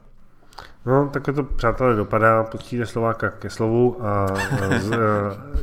No, 0.86 1.10
takhle 1.14 1.34
to, 1.34 1.44
přátelé, 1.44 1.96
dopadá. 1.96 2.44
Počtíte 2.44 2.86
Slováka 2.86 3.30
ke 3.30 3.50
slovu 3.50 3.98
a 4.06 4.28
z 4.80 4.98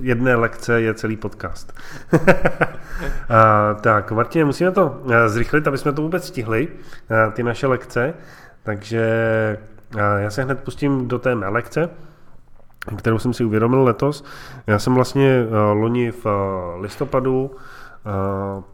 jedné 0.01 0.35
lekce 0.35 0.81
je 0.81 0.95
celý 0.95 1.17
podcast. 1.17 1.73
a, 3.29 3.75
tak, 3.81 4.13
Martin, 4.13 4.47
musíme 4.47 4.71
to 4.71 5.03
eh, 5.11 5.29
zrychlit, 5.29 5.69
aby 5.69 5.79
jsme 5.79 5.93
to 5.93 6.03
vůbec 6.03 6.27
stihli, 6.27 6.69
eh, 7.11 7.31
ty 7.33 7.43
naše 7.43 7.67
lekce. 7.67 8.15
Takže 8.63 9.59
já 10.19 10.31
se 10.31 10.43
hned 10.43 10.61
pustím 10.61 11.09
do 11.09 11.19
té 11.19 11.35
mé 11.35 11.49
lekce, 11.49 11.91
kterou 12.97 13.19
jsem 13.19 13.33
si 13.33 13.45
uvědomil 13.45 13.85
letos. 13.85 14.25
Já 14.67 14.79
jsem 14.79 14.95
vlastně 14.95 15.47
loni 15.73 16.11
v 16.11 16.27
listopadu 16.81 17.51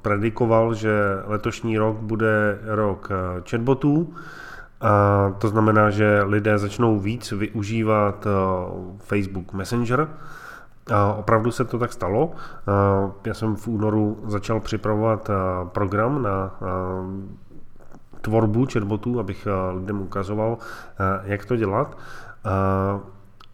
predikoval, 0.02 0.75
že 0.75 0.93
letošní 1.26 1.78
rok 1.78 1.97
bude 1.97 2.59
rok 2.64 3.09
chatbotů, 3.50 4.14
a 4.81 5.35
to 5.38 5.49
znamená, 5.49 5.90
že 5.90 6.23
lidé 6.23 6.59
začnou 6.59 6.99
víc 6.99 7.33
využívat 7.33 8.26
Facebook 8.99 9.52
Messenger. 9.52 10.09
A 10.93 11.12
opravdu 11.12 11.50
se 11.50 11.64
to 11.64 11.78
tak 11.78 11.93
stalo. 11.93 12.33
Já 13.25 13.35
jsem 13.35 13.57
v 13.57 13.69
únoru 13.69 14.19
začal 14.26 14.61
připravovat 14.61 15.31
program 15.64 16.23
na 16.23 16.59
tvorbu 18.26 18.66
chatbotů, 18.73 19.21
abych 19.21 19.49
lidem 19.75 20.00
ukazoval, 20.00 20.59
jak 21.25 21.45
to 21.45 21.56
dělat. 21.56 21.99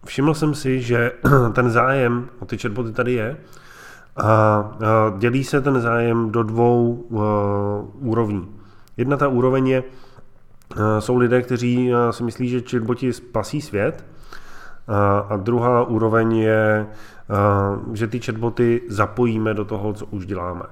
Všiml 0.05 0.35
jsem 0.35 0.55
si, 0.55 0.81
že 0.81 1.13
ten 1.53 1.71
zájem 1.71 2.29
o 2.41 2.45
ty 2.45 2.59
chatboty 2.59 2.93
tady 2.93 3.13
je 3.13 3.37
a 4.17 4.65
dělí 5.19 5.45
se 5.45 5.61
ten 5.61 5.81
zájem 5.81 6.31
do 6.31 6.43
dvou 6.43 6.95
úrovní. 8.01 8.49
Jedna 8.97 9.17
ta 9.17 9.29
úroveň 9.29 9.69
je, 9.69 9.83
Eh, 10.77 11.01
jsou 11.01 11.17
lidé, 11.17 11.43
kteří 11.43 11.93
eh, 11.93 12.13
si 12.13 12.23
myslí, 12.23 12.49
že 12.49 12.61
chatboti 12.71 13.13
spasí 13.13 13.61
svět. 13.61 14.05
Eh, 14.89 14.93
a 15.29 15.37
druhá 15.37 15.85
úroveň 15.85 16.37
je, 16.37 16.87
že 17.93 18.07
ty 18.07 18.21
chatboty 18.21 18.83
zapojíme 18.89 19.55
do 19.55 19.65
toho, 19.65 19.93
co 19.93 20.07
už 20.07 20.27
děláme. 20.27 20.63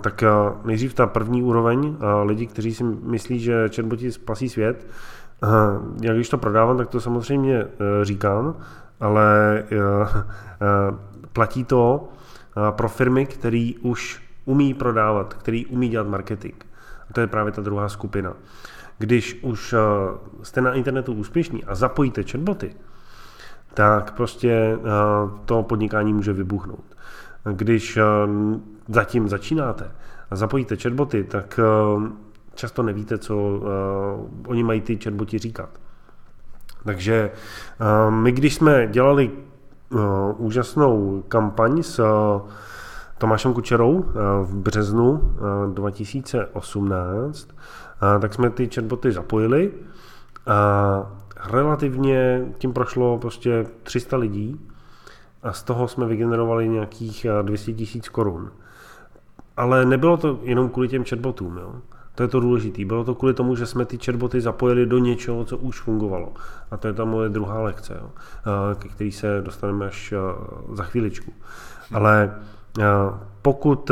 Tak 0.00 0.24
nejdřív 0.64 0.94
ta 0.94 1.06
první 1.06 1.42
úroveň, 1.42 1.96
lidi, 2.22 2.46
kteří 2.46 2.74
si 2.74 2.84
myslí, 2.84 3.40
že 3.40 3.68
chatboti 3.76 4.12
spasí 4.12 4.48
svět, 4.48 4.86
jak 6.02 6.16
když 6.16 6.28
to 6.28 6.38
prodávám, 6.38 6.76
tak 6.76 6.88
to 6.88 7.00
samozřejmě 7.00 7.66
říkám, 8.02 8.54
ale 9.00 9.64
platí 11.32 11.64
to 11.64 12.08
pro 12.70 12.88
firmy, 12.88 13.26
které 13.26 13.70
už 13.82 14.22
umí 14.44 14.74
prodávat, 14.74 15.34
který 15.34 15.66
umí 15.66 15.88
dělat 15.88 16.08
marketing. 16.08 16.54
A 17.10 17.12
to 17.12 17.20
je 17.20 17.26
právě 17.26 17.52
ta 17.52 17.62
druhá 17.62 17.88
skupina 17.88 18.34
když 18.98 19.38
už 19.42 19.72
eh, 19.72 19.78
jste 20.42 20.60
na 20.60 20.72
internetu 20.72 21.12
úspěšní 21.12 21.64
a 21.64 21.74
zapojíte 21.74 22.22
chatboty, 22.22 22.74
tak 23.74 24.12
prostě 24.12 24.50
eh, 24.50 24.78
to 25.44 25.62
podnikání 25.62 26.12
může 26.12 26.32
vybuchnout. 26.32 26.84
Když 27.52 27.96
eh, 27.96 28.02
zatím 28.88 29.28
začínáte 29.28 29.90
a 30.30 30.36
zapojíte 30.36 30.76
chatboty, 30.76 31.24
tak 31.24 31.60
často 32.54 32.82
nevíte, 32.82 33.18
co 33.18 33.60
oni 34.46 34.62
mají 34.62 34.80
ty 34.80 34.96
chatboti 34.96 35.38
říkat. 35.38 35.68
Takže 36.84 37.30
my, 38.10 38.32
když 38.32 38.54
jsme 38.54 38.86
dělali 38.86 39.30
úžasnou 40.36 41.24
kampaň 41.28 41.82
s 41.82 42.00
Tomášem 43.18 43.54
Kučerou 43.54 44.04
v 44.42 44.56
březnu 44.56 45.34
2018, 45.74 47.48
tak 48.20 48.34
jsme 48.34 48.50
ty 48.50 48.68
chatboty 48.74 49.12
zapojili 49.12 49.72
a 50.46 51.12
relativně 51.50 52.46
tím 52.58 52.72
prošlo 52.72 53.18
prostě 53.18 53.66
300 53.82 54.16
lidí 54.16 54.60
a 55.42 55.52
z 55.52 55.62
toho 55.62 55.88
jsme 55.88 56.06
vygenerovali 56.06 56.68
nějakých 56.68 57.26
200 57.42 57.72
tisíc 57.72 58.08
korun. 58.08 58.50
Ale 59.56 59.84
nebylo 59.84 60.16
to 60.16 60.38
jenom 60.42 60.68
kvůli 60.68 60.88
těm 60.88 61.04
chatbotům, 61.04 61.56
jo. 61.56 61.74
To 62.14 62.22
je 62.22 62.28
to 62.28 62.40
důležité. 62.40 62.84
Bylo 62.84 63.04
to 63.04 63.14
kvůli 63.14 63.34
tomu, 63.34 63.56
že 63.56 63.66
jsme 63.66 63.84
ty 63.84 63.98
chatboty 63.98 64.40
zapojili 64.40 64.86
do 64.86 64.98
něčeho, 64.98 65.44
co 65.44 65.56
už 65.56 65.80
fungovalo. 65.80 66.32
A 66.70 66.76
to 66.76 66.86
je 66.86 66.92
ta 66.92 67.04
moje 67.04 67.28
druhá 67.28 67.62
lekce, 67.62 67.98
jo, 68.00 68.10
ke 68.78 68.88
který 68.88 69.12
se 69.12 69.42
dostaneme 69.44 69.86
až 69.86 70.14
za 70.72 70.82
chvíličku. 70.82 71.32
Ale 71.94 72.34
pokud 73.42 73.90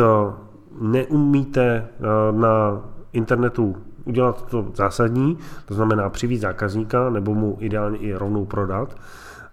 neumíte 0.80 1.88
na 2.30 2.82
internetu 3.12 3.76
udělat 4.04 4.46
to 4.46 4.66
zásadní, 4.74 5.38
to 5.66 5.74
znamená 5.74 6.10
přivít 6.10 6.40
zákazníka 6.40 7.10
nebo 7.10 7.34
mu 7.34 7.56
ideálně 7.60 7.98
i 7.98 8.14
rovnou 8.14 8.44
prodat, 8.44 8.96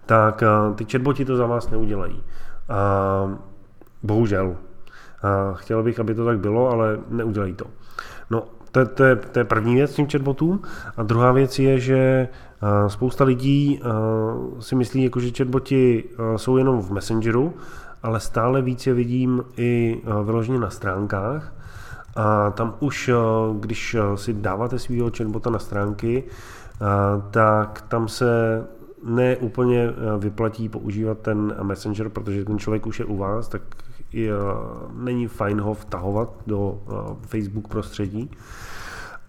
tak 0.06 0.42
eh, 0.42 0.74
ty 0.74 0.84
chatboti 0.84 1.24
to 1.24 1.36
za 1.36 1.46
vás 1.46 1.70
neudělají. 1.70 2.22
A 2.68 3.38
bohužel. 4.02 4.56
A 5.22 5.54
chtěl 5.54 5.82
bych, 5.82 6.00
aby 6.00 6.14
to 6.14 6.24
tak 6.24 6.38
bylo, 6.38 6.70
ale 6.70 6.98
neudělají 7.08 7.54
to. 7.54 7.64
No, 8.30 8.42
to, 8.72 8.86
to, 8.86 9.04
je, 9.04 9.16
to 9.16 9.38
je 9.38 9.44
první 9.44 9.74
věc 9.74 9.92
s 9.92 9.94
tím 9.94 10.08
chatbotům. 10.08 10.62
A 10.96 11.02
druhá 11.02 11.32
věc 11.32 11.58
je, 11.58 11.78
že 11.78 11.98
eh, 11.98 12.90
spousta 12.90 13.24
lidí 13.24 13.80
eh, 13.80 13.88
si 14.62 14.74
myslí, 14.74 15.04
jako, 15.04 15.20
že 15.20 15.30
chatboti 15.36 16.04
jsou 16.36 16.56
jenom 16.56 16.80
v 16.82 16.90
Messengeru, 16.90 17.54
ale 18.02 18.20
stále 18.20 18.62
více 18.62 18.92
vidím 18.92 19.44
i 19.56 20.02
vyloženě 20.24 20.58
na 20.58 20.70
stránkách, 20.70 21.52
a 22.16 22.50
tam 22.50 22.74
už, 22.80 23.10
když 23.60 23.96
si 24.14 24.32
dáváte 24.32 24.78
svého 24.78 25.10
chatbota 25.16 25.50
na 25.50 25.58
stránky, 25.58 26.24
tak 27.30 27.84
tam 27.88 28.08
se 28.08 28.64
ne 29.04 29.36
úplně 29.36 29.92
vyplatí 30.18 30.68
používat 30.68 31.18
ten 31.18 31.54
Messenger, 31.62 32.08
protože 32.08 32.44
ten 32.44 32.58
člověk 32.58 32.86
už 32.86 32.98
je 32.98 33.04
u 33.04 33.16
vás, 33.16 33.48
tak 33.48 33.62
je, 34.12 34.32
není 34.92 35.26
fajn 35.26 35.60
ho 35.60 35.74
vtahovat 35.74 36.30
do 36.46 36.78
Facebook 37.26 37.68
prostředí. 37.68 38.30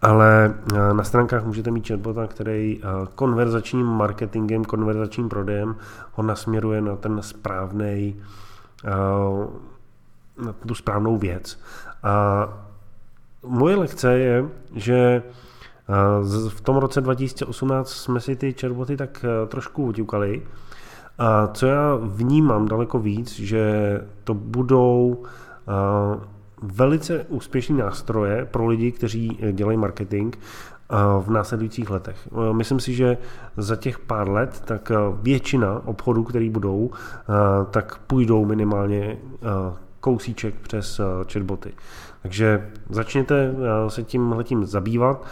Ale 0.02 0.54
na 0.92 1.04
stránkách 1.04 1.44
můžete 1.44 1.70
mít 1.70 1.88
chatbota, 1.88 2.26
který 2.26 2.80
konverzačním 3.14 3.86
marketingem, 3.86 4.64
konverzačním 4.64 5.28
prodejem 5.28 5.76
ho 6.12 6.22
nasměruje 6.22 6.80
na 6.80 6.96
ten 6.96 7.22
správný, 7.22 8.16
na 10.44 10.52
tu 10.52 10.74
správnou 10.74 11.18
věc. 11.18 11.58
A 12.02 12.48
moje 13.46 13.76
lekce 13.76 14.18
je, 14.18 14.48
že 14.74 15.22
eh, 15.26 15.45
v 16.48 16.60
tom 16.60 16.76
roce 16.76 17.00
2018 17.00 17.88
jsme 17.88 18.20
si 18.20 18.36
ty 18.36 18.52
chatboty 18.60 18.96
tak 18.96 19.24
eh, 19.24 19.46
trošku 19.46 19.84
utíkali. 19.84 20.42
A 21.18 21.46
co 21.46 21.66
já 21.66 21.94
vnímám 22.02 22.68
daleko 22.68 22.98
víc, 22.98 23.32
že 23.32 24.00
to 24.24 24.34
budou 24.34 25.22
eh, 25.22 26.20
velice 26.62 27.24
úspěšní 27.28 27.76
nástroje 27.76 28.44
pro 28.44 28.66
lidi, 28.66 28.92
kteří 28.92 29.38
dělají 29.52 29.78
marketing 29.78 30.36
v 31.20 31.30
následujících 31.30 31.90
letech. 31.90 32.28
Myslím 32.52 32.80
si, 32.80 32.94
že 32.94 33.16
za 33.56 33.76
těch 33.76 33.98
pár 33.98 34.30
let 34.30 34.62
tak 34.64 34.92
většina 35.22 35.82
obchodů, 35.86 36.24
které 36.24 36.50
budou, 36.50 36.90
tak 37.70 37.98
půjdou 37.98 38.44
minimálně 38.44 39.18
kousíček 40.00 40.54
přes 40.54 41.00
chatboty. 41.32 41.72
Takže 42.26 42.70
začněte 42.90 43.54
se 43.88 44.02
tím 44.02 44.32
letím 44.32 44.64
zabývat. 44.64 45.26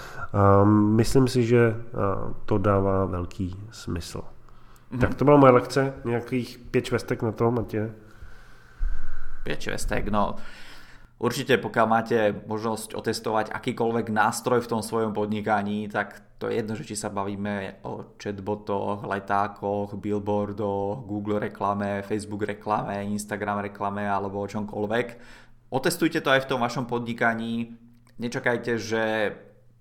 Myslím 0.95 1.29
si, 1.29 1.43
že 1.43 1.75
to 2.47 2.59
dává 2.59 3.05
velký 3.05 3.57
smysl. 3.71 4.23
Mm-hmm. 4.23 4.99
Tak 4.99 5.15
to 5.15 5.25
byla 5.25 5.37
moje 5.37 5.53
lekce, 5.53 5.95
nějakých 6.05 6.59
pět 6.71 6.85
švestek 6.85 7.23
na 7.23 7.33
to, 7.33 7.51
Matě. 7.51 7.91
Pět 9.43 9.61
švestek, 9.61 10.09
no. 10.09 10.35
Určite 11.15 11.63
pokiaľ 11.63 11.87
máte 11.87 12.35
možnosť 12.47 12.99
otestovať 12.99 13.47
akýkoľvek 13.55 14.11
nástroj 14.11 14.61
v 14.61 14.71
tom 14.71 14.83
svojom 14.83 15.15
podnikaní, 15.15 15.87
tak 15.89 16.21
to 16.43 16.51
je 16.51 16.59
jedno, 16.59 16.75
že 16.75 16.85
či 16.85 16.99
sa 16.99 17.09
bavíme 17.09 17.81
o 17.87 18.19
chatbotoch, 18.19 19.07
letákoch, 19.07 19.95
billboardoch, 19.95 21.07
Google 21.07 21.39
reklame, 21.39 22.03
Facebook 22.03 22.43
reklame, 22.43 23.07
Instagram 23.15 23.63
reklame 23.63 24.11
alebo 24.11 24.43
o 24.43 24.51
čomkoľvek 24.51 25.07
Otestujte 25.75 26.23
to 26.23 26.31
aj 26.31 26.47
v 26.47 26.51
tom 26.55 26.63
vašom 26.63 26.87
podnikaní. 26.87 27.75
Nečakajte, 28.23 28.79
že 28.79 29.35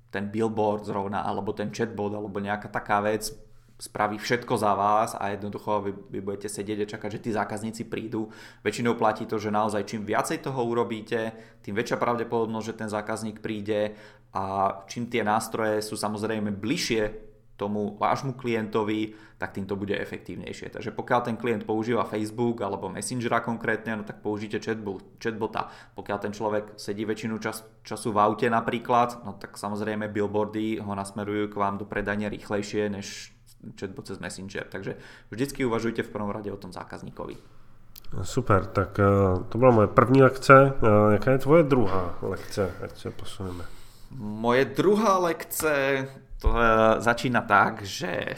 ten 0.10 0.34
billboard 0.34 0.90
zrovna, 0.90 1.22
alebo 1.22 1.54
ten 1.54 1.70
chatbot, 1.70 2.18
alebo 2.18 2.42
nejaká 2.42 2.66
taká 2.66 2.98
vec 3.06 3.30
spraví 3.78 4.18
všetko 4.18 4.58
za 4.58 4.74
vás 4.74 5.14
a 5.14 5.34
jednoducho 5.34 5.86
vy, 5.86 5.92
vy 6.18 6.20
budete 6.22 6.50
sedieť 6.50 6.86
a 6.86 6.92
čakať, 6.98 7.10
že 7.14 7.24
tí 7.26 7.30
zákazníci 7.30 7.84
prídu. 7.90 8.34
Väčšinou 8.66 8.98
platí 8.98 9.30
to, 9.30 9.38
že 9.38 9.54
naozaj 9.54 9.86
čím 9.86 10.02
viacej 10.02 10.42
toho 10.42 10.66
urobíte, 10.66 11.34
tým 11.62 11.78
väčšia 11.78 12.02
pravdepodobnosť, 12.02 12.66
že 12.66 12.80
ten 12.80 12.90
zákazník 12.90 13.38
príde 13.44 13.94
a 14.34 14.74
čím 14.90 15.10
tie 15.14 15.22
nástroje 15.22 15.86
sú 15.86 15.94
samozrejme 15.94 16.58
bližšie 16.58 17.33
tomu 17.58 17.98
vášmu 18.02 18.34
klientovi, 18.34 19.14
tak 19.38 19.54
tým 19.54 19.70
to 19.70 19.76
bude 19.76 19.94
efektívnejšie. 19.94 20.74
Takže 20.74 20.92
pokiaľ 20.96 21.20
ten 21.22 21.36
klient 21.38 21.68
používa 21.68 22.08
Facebook 22.08 22.66
alebo 22.66 22.90
Messengera 22.90 23.46
konkrétne, 23.46 24.02
no 24.02 24.04
tak 24.04 24.26
použite 24.26 24.58
chatbot, 24.58 25.22
chatbota. 25.22 25.70
Pokiaľ 25.94 26.18
ten 26.18 26.34
človek 26.34 26.80
sedí 26.80 27.06
väčšinu 27.06 27.38
čas, 27.38 27.62
času 27.86 28.10
v 28.10 28.22
aute 28.24 28.50
napríklad, 28.50 29.22
no 29.22 29.38
tak 29.38 29.60
samozrejme 29.60 30.10
billboardy 30.10 30.82
ho 30.82 30.92
nasmerujú 30.96 31.54
k 31.54 31.60
vám 31.60 31.78
do 31.78 31.86
predania 31.86 32.32
rýchlejšie 32.32 32.90
než 32.90 33.36
chatbot 33.80 34.08
cez 34.08 34.18
Messenger. 34.20 34.66
Takže 34.66 34.98
vždycky 35.30 35.66
uvažujte 35.66 36.04
v 36.04 36.14
prvom 36.14 36.34
rade 36.34 36.50
o 36.52 36.58
tom 36.58 36.74
zákazníkovi. 36.74 37.38
Super, 38.22 38.66
tak 38.66 39.00
eh, 39.00 39.06
to 39.50 39.58
byla 39.58 39.72
moje 39.72 39.88
první 39.88 40.22
lekce. 40.22 40.74
Eh, 40.74 41.14
jaká 41.14 41.32
je 41.32 41.38
tvoje 41.38 41.64
druhá 41.64 42.18
lekce, 42.22 42.72
ať 42.84 42.98
se 42.98 43.12
posuneme? 43.12 43.64
Moje 44.18 44.66
druhá 44.66 45.18
lekce 45.18 46.06
to 46.44 46.52
začína 47.00 47.48
tak, 47.48 47.88
že 47.88 48.36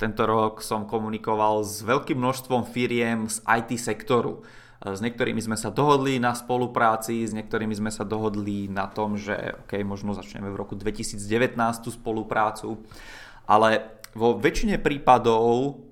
tento 0.00 0.24
rok 0.24 0.64
som 0.64 0.88
komunikoval 0.88 1.60
s 1.60 1.84
veľkým 1.84 2.16
množstvom 2.16 2.64
firiem 2.64 3.28
z 3.28 3.44
IT 3.44 3.76
sektoru. 3.76 4.40
S 4.78 5.02
niektorými 5.02 5.42
sme 5.42 5.58
sa 5.58 5.68
dohodli 5.74 6.22
na 6.22 6.32
spolupráci, 6.32 7.26
s 7.26 7.34
niektorými 7.34 7.74
sme 7.74 7.90
sa 7.92 8.06
dohodli 8.06 8.70
na 8.70 8.88
tom, 8.88 9.20
že 9.20 9.58
OK, 9.66 9.76
možno 9.82 10.14
začneme 10.14 10.48
v 10.48 10.56
roku 10.56 10.78
2019 10.78 11.58
tú 11.82 11.90
spoluprácu, 11.90 12.80
ale 13.44 14.00
vo 14.14 14.38
väčšine 14.38 14.78
prípadov 14.80 15.82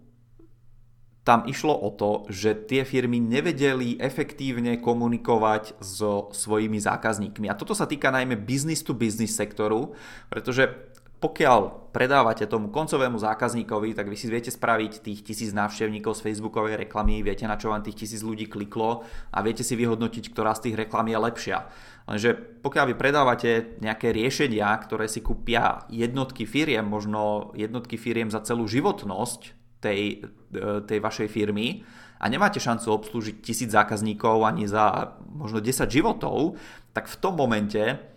tam 1.26 1.42
išlo 1.50 1.74
o 1.74 1.90
to, 1.90 2.30
že 2.30 2.54
tie 2.70 2.86
firmy 2.86 3.18
nevedeli 3.18 3.98
efektívne 3.98 4.78
komunikovať 4.78 5.82
so 5.82 6.30
svojimi 6.30 6.78
zákazníkmi. 6.78 7.50
A 7.50 7.58
toto 7.58 7.74
sa 7.74 7.90
týka 7.90 8.14
najmä 8.14 8.38
business 8.38 8.86
to 8.86 8.94
business 8.94 9.34
sektoru, 9.34 9.98
pretože 10.30 10.70
pokiaľ 11.16 11.88
predávate 11.96 12.44
tomu 12.44 12.68
koncovému 12.68 13.16
zákazníkovi, 13.16 13.96
tak 13.96 14.12
vy 14.12 14.16
si 14.20 14.28
viete 14.28 14.52
spraviť 14.52 15.00
tých 15.00 15.24
tisíc 15.24 15.56
návštevníkov 15.56 16.12
z 16.12 16.28
facebookovej 16.28 16.76
reklamy, 16.84 17.24
viete 17.24 17.48
na 17.48 17.56
čo 17.56 17.72
vám 17.72 17.80
tých 17.80 18.04
tisíc 18.04 18.20
ľudí 18.20 18.52
kliklo 18.52 19.00
a 19.32 19.38
viete 19.40 19.64
si 19.64 19.72
vyhodnotiť, 19.80 20.28
ktorá 20.28 20.52
z 20.52 20.68
tých 20.68 20.76
reklam 20.76 21.08
je 21.08 21.16
lepšia. 21.16 21.58
Lenže 22.04 22.36
pokiaľ 22.36 22.84
vy 22.92 22.94
predávate 23.00 23.50
nejaké 23.80 24.12
riešenia, 24.12 24.68
ktoré 24.76 25.08
si 25.08 25.24
kúpia 25.24 25.88
jednotky 25.88 26.44
firiem, 26.44 26.84
možno 26.84 27.50
jednotky 27.56 27.96
firiem 27.96 28.28
za 28.28 28.44
celú 28.44 28.68
životnosť 28.68 29.56
tej, 29.80 30.20
e, 30.52 30.84
tej 30.84 30.98
vašej 31.00 31.32
firmy 31.32 31.80
a 32.20 32.28
nemáte 32.28 32.60
šancu 32.60 32.92
obslúžiť 32.92 33.36
tisíc 33.40 33.72
zákazníkov 33.72 34.44
ani 34.44 34.68
za 34.68 35.16
možno 35.32 35.64
10 35.64 35.88
životov, 35.88 36.60
tak 36.92 37.08
v 37.08 37.16
tom 37.24 37.40
momente 37.40 38.15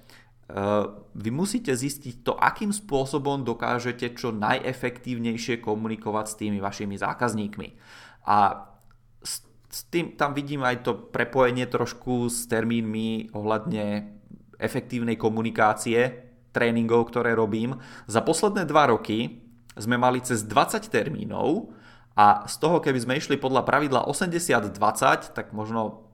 vy 1.13 1.29
musíte 1.29 1.69
zistiť 1.69 2.25
to, 2.25 2.33
akým 2.33 2.73
spôsobom 2.73 3.45
dokážete 3.45 4.17
čo 4.17 4.33
najefektívnejšie 4.33 5.61
komunikovať 5.61 6.25
s 6.25 6.37
tými 6.41 6.57
vašimi 6.57 6.97
zákazníkmi. 6.97 7.67
A 8.25 8.65
s 9.69 9.85
tým, 9.93 10.17
tam 10.17 10.33
vidím 10.33 10.65
aj 10.65 10.81
to 10.81 10.97
prepojenie 11.13 11.69
trošku 11.69 12.25
s 12.25 12.49
termínmi 12.49 13.29
ohľadne 13.37 14.17
efektívnej 14.57 15.15
komunikácie, 15.15 16.25
tréningov, 16.49 17.13
ktoré 17.13 17.37
robím. 17.37 17.77
Za 18.09 18.25
posledné 18.25 18.65
dva 18.65 18.89
roky 18.89 19.45
sme 19.77 20.01
mali 20.01 20.19
cez 20.25 20.41
20 20.41 20.89
termínov 20.89 21.69
a 22.17 22.49
z 22.49 22.55
toho, 22.57 22.81
keby 22.81 22.99
sme 22.99 23.13
išli 23.21 23.37
podľa 23.37 23.63
pravidla 23.63 24.09
80-20, 24.09 25.37
tak 25.37 25.53
možno 25.53 26.08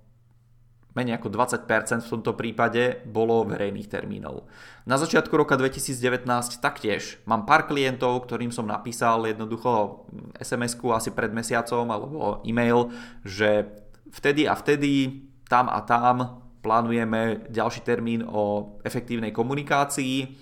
menej 0.96 1.20
ako 1.20 1.28
20% 1.28 2.08
v 2.08 2.12
tomto 2.18 2.34
prípade 2.40 3.04
bolo 3.04 3.44
verejných 3.44 3.92
termínov. 3.92 4.48
Na 4.88 4.96
začiatku 4.96 5.36
roka 5.36 5.60
2019 5.60 6.24
taktiež 6.64 7.20
mám 7.28 7.44
pár 7.44 7.68
klientov, 7.68 8.24
ktorým 8.26 8.50
som 8.50 8.64
napísal 8.64 9.28
jednoducho 9.28 10.08
SMS-ku 10.40 10.96
asi 10.96 11.12
pred 11.12 11.36
mesiacom 11.36 11.86
alebo 11.92 12.40
e-mail, 12.48 12.96
že 13.28 13.68
vtedy 14.16 14.48
a 14.48 14.56
vtedy, 14.56 15.28
tam 15.52 15.68
a 15.68 15.84
tam 15.84 16.42
plánujeme 16.66 17.46
ďalší 17.52 17.86
termín 17.86 18.26
o 18.26 18.74
efektívnej 18.82 19.30
komunikácii 19.30 20.34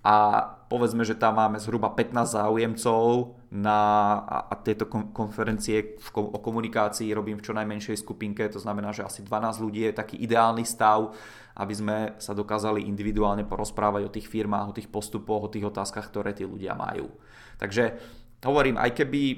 a 0.00 0.40
povedzme, 0.72 1.04
že 1.04 1.18
tam 1.18 1.36
máme 1.36 1.60
zhruba 1.60 1.92
15 1.92 2.40
záujemcov 2.40 3.36
na, 3.52 3.80
a, 4.24 4.38
a 4.48 4.54
tieto 4.56 4.88
konferencie 4.88 5.98
v, 6.00 6.08
o 6.16 6.40
komunikácii 6.40 7.12
robím 7.12 7.36
v 7.36 7.44
čo 7.44 7.52
najmenšej 7.52 8.00
skupinke, 8.00 8.48
to 8.48 8.56
znamená, 8.56 8.96
že 8.96 9.04
asi 9.04 9.20
12 9.20 9.60
ľudí 9.60 9.84
je 9.84 9.92
taký 9.92 10.16
ideálny 10.24 10.64
stav, 10.64 11.12
aby 11.60 11.74
sme 11.76 11.96
sa 12.16 12.32
dokázali 12.32 12.88
individuálne 12.88 13.44
porozprávať 13.44 14.02
o 14.08 14.14
tých 14.14 14.30
firmách, 14.30 14.72
o 14.72 14.76
tých 14.80 14.88
postupoch, 14.88 15.50
o 15.50 15.52
tých 15.52 15.68
otázkach, 15.68 16.08
ktoré 16.08 16.32
tí 16.32 16.48
ľudia 16.48 16.72
majú. 16.72 17.12
Takže 17.60 18.00
hovorím, 18.40 18.80
aj 18.80 18.96
keby 18.96 19.22
e, 19.28 19.36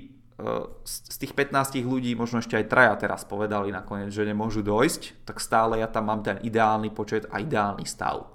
z 0.86 1.16
tých 1.18 1.34
15 1.34 1.82
ľudí 1.82 2.14
možno 2.14 2.38
ešte 2.38 2.54
aj 2.54 2.70
traja 2.70 2.94
teraz 2.94 3.26
povedali 3.26 3.74
nakoniec, 3.74 4.14
že 4.14 4.22
nemôžu 4.22 4.62
dojsť, 4.62 5.26
tak 5.26 5.42
stále 5.42 5.82
ja 5.82 5.90
tam 5.90 6.06
mám 6.06 6.22
ten 6.22 6.38
ideálny 6.38 6.94
počet 6.94 7.26
a 7.34 7.42
ideálny 7.42 7.82
stav. 7.82 8.30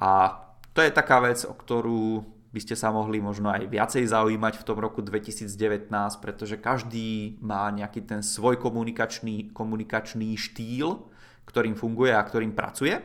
A 0.00 0.40
to 0.72 0.80
je 0.80 0.90
taká 0.92 1.20
vec, 1.20 1.44
o 1.44 1.52
ktorú 1.52 2.24
by 2.52 2.60
ste 2.60 2.76
sa 2.76 2.92
mohli 2.92 3.16
možno 3.16 3.48
aj 3.48 3.64
viacej 3.64 4.04
zaujímať 4.12 4.60
v 4.60 4.66
tom 4.68 4.76
roku 4.76 5.00
2019, 5.00 5.88
pretože 6.20 6.60
každý 6.60 7.40
má 7.40 7.72
nejaký 7.72 8.04
ten 8.04 8.20
svoj 8.20 8.60
komunikačný, 8.60 9.56
komunikačný 9.56 10.36
štýl, 10.36 11.08
ktorým 11.48 11.72
funguje 11.72 12.12
a 12.12 12.20
ktorým 12.20 12.52
pracuje, 12.52 13.00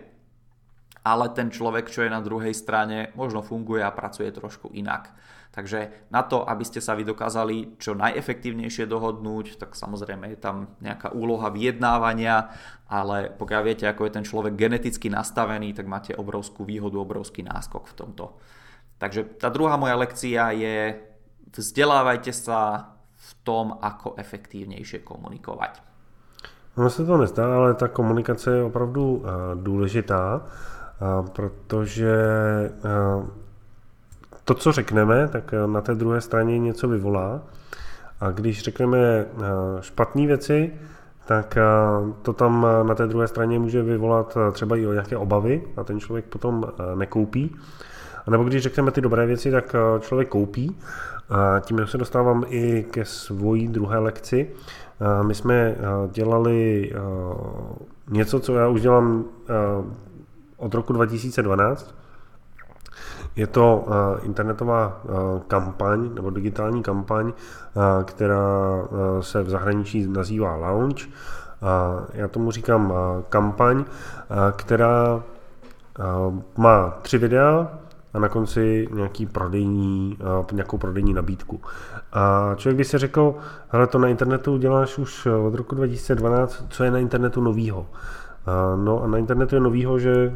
ale 1.07 1.25
ten 1.31 1.47
človek, 1.47 1.87
čo 1.87 2.03
je 2.03 2.11
na 2.11 2.19
druhej 2.19 2.51
strane, 2.51 3.15
možno 3.15 3.39
funguje 3.39 3.79
a 3.79 3.95
pracuje 3.95 4.27
trošku 4.35 4.75
inak. 4.75 5.15
Takže 5.57 6.05
na 6.13 6.21
to, 6.21 6.45
aby 6.45 6.61
ste 6.61 6.77
sa 6.77 6.93
vy 6.93 7.01
dokázali 7.01 7.81
čo 7.81 7.97
najefektívnejšie 7.97 8.85
dohodnúť, 8.85 9.57
tak 9.57 9.73
samozrejme 9.73 10.29
je 10.29 10.37
tam 10.37 10.77
nejaká 10.85 11.17
úloha 11.17 11.49
vyjednávania, 11.49 12.53
ale 12.85 13.33
pokiaľ 13.33 13.61
viete, 13.65 13.89
ako 13.89 14.05
je 14.05 14.15
ten 14.21 14.21
človek 14.21 14.53
geneticky 14.53 15.09
nastavený, 15.09 15.73
tak 15.73 15.89
máte 15.89 16.13
obrovskú 16.13 16.61
výhodu, 16.61 17.01
obrovský 17.01 17.41
náskok 17.41 17.89
v 17.89 17.97
tomto. 17.97 18.37
Takže 19.01 19.41
tá 19.41 19.49
druhá 19.49 19.81
moja 19.81 19.97
lekcia 19.97 20.53
je 20.53 20.77
vzdelávajte 21.49 22.29
sa 22.37 22.93
v 23.17 23.29
tom, 23.41 23.81
ako 23.81 24.13
efektívnejšie 24.13 25.01
komunikovať. 25.01 25.81
Ono 26.77 26.89
se 26.89 27.01
to 27.01 27.17
nezdá, 27.17 27.49
ale 27.49 27.73
ta 27.73 27.89
komunikace 27.89 28.61
je 28.61 28.63
opravdu 28.63 29.15
uh, 29.15 29.25
důležitá, 29.57 30.37
uh, 30.37 31.25
protože 31.25 32.13
uh, 32.85 33.46
to, 34.47 34.53
co 34.53 34.71
řekneme, 34.71 35.27
tak 35.27 35.53
eh, 35.53 35.67
na 35.67 35.81
té 35.81 35.95
druhé 35.95 36.21
straně 36.21 36.59
něco 36.59 36.87
vyvolá. 36.87 37.41
A 38.19 38.31
když 38.31 38.63
řekneme 38.63 38.97
eh, 38.99 39.25
špatné 39.81 40.27
věci, 40.27 40.73
tak 41.25 41.57
eh, 41.57 41.63
to 42.21 42.33
tam 42.33 42.67
na 42.83 42.95
té 42.95 43.07
druhé 43.07 43.27
straně 43.27 43.59
může 43.59 43.83
vyvolat 43.83 44.37
třeba 44.51 44.77
i 44.77 44.87
o 44.87 44.91
nějaké 44.91 45.17
obavy 45.17 45.63
a 45.77 45.83
ten 45.83 45.99
člověk 45.99 46.25
potom 46.25 46.65
nekoupí. 46.95 47.55
A 48.27 48.31
nebo 48.31 48.43
když 48.43 48.63
řekneme 48.63 48.91
ty 48.91 49.01
dobré 49.01 49.25
věci, 49.25 49.51
tak 49.51 49.75
člověk 49.99 50.29
koupí. 50.29 50.77
A 51.29 51.59
tím 51.59 51.87
se 51.87 51.97
dostávám 51.97 52.45
i 52.47 52.85
ke 52.91 53.05
svojí 53.05 53.67
druhé 53.67 53.97
lekci. 53.99 54.51
My 55.21 55.35
jsme 55.35 55.75
dělali 56.11 56.91
něco, 58.09 58.39
co 58.39 58.55
já 58.55 58.67
už 58.67 58.81
dělám 58.81 59.25
od 60.57 60.73
roku 60.73 60.93
2012, 60.93 61.95
je 63.37 63.47
to 63.47 63.85
uh, 63.87 63.93
internetová 64.25 65.01
uh, 65.03 65.41
kampaň 65.47 66.09
nebo 66.13 66.29
digitální 66.29 66.83
kampaň, 66.83 67.25
uh, 67.25 67.33
která 68.03 68.43
se 69.21 69.43
v 69.43 69.49
zahraničí 69.49 70.07
nazývá 70.07 70.55
Launch. 70.55 70.99
Já 72.13 72.27
tomu 72.27 72.51
říkám 72.51 72.93
kampaň, 73.29 73.85
která 74.55 75.23
má 76.57 76.89
tři 77.01 77.17
videa 77.17 77.71
a 78.13 78.19
na 78.19 78.29
konci 78.29 78.87
nějaký 78.93 79.25
prodejní, 79.25 80.17
nějakou 80.51 80.77
prodejní 80.77 81.13
nabídku. 81.13 81.61
A 82.13 82.51
člověk 82.55 82.77
by 82.77 82.85
si 82.85 82.97
řekl, 82.97 83.35
hele, 83.69 83.87
to 83.87 83.97
na 83.97 84.07
internetu 84.07 84.57
děláš 84.57 84.97
už 84.97 85.25
od 85.25 85.55
roku 85.55 85.75
2012, 85.75 86.65
co 86.69 86.83
je 86.83 86.91
na 86.91 86.99
internetu 86.99 87.41
novýho? 87.41 87.85
No 88.75 89.03
a 89.03 89.07
na 89.07 89.17
internetu 89.17 89.55
je 89.55 89.61
novýho, 89.61 89.99
že 89.99 90.33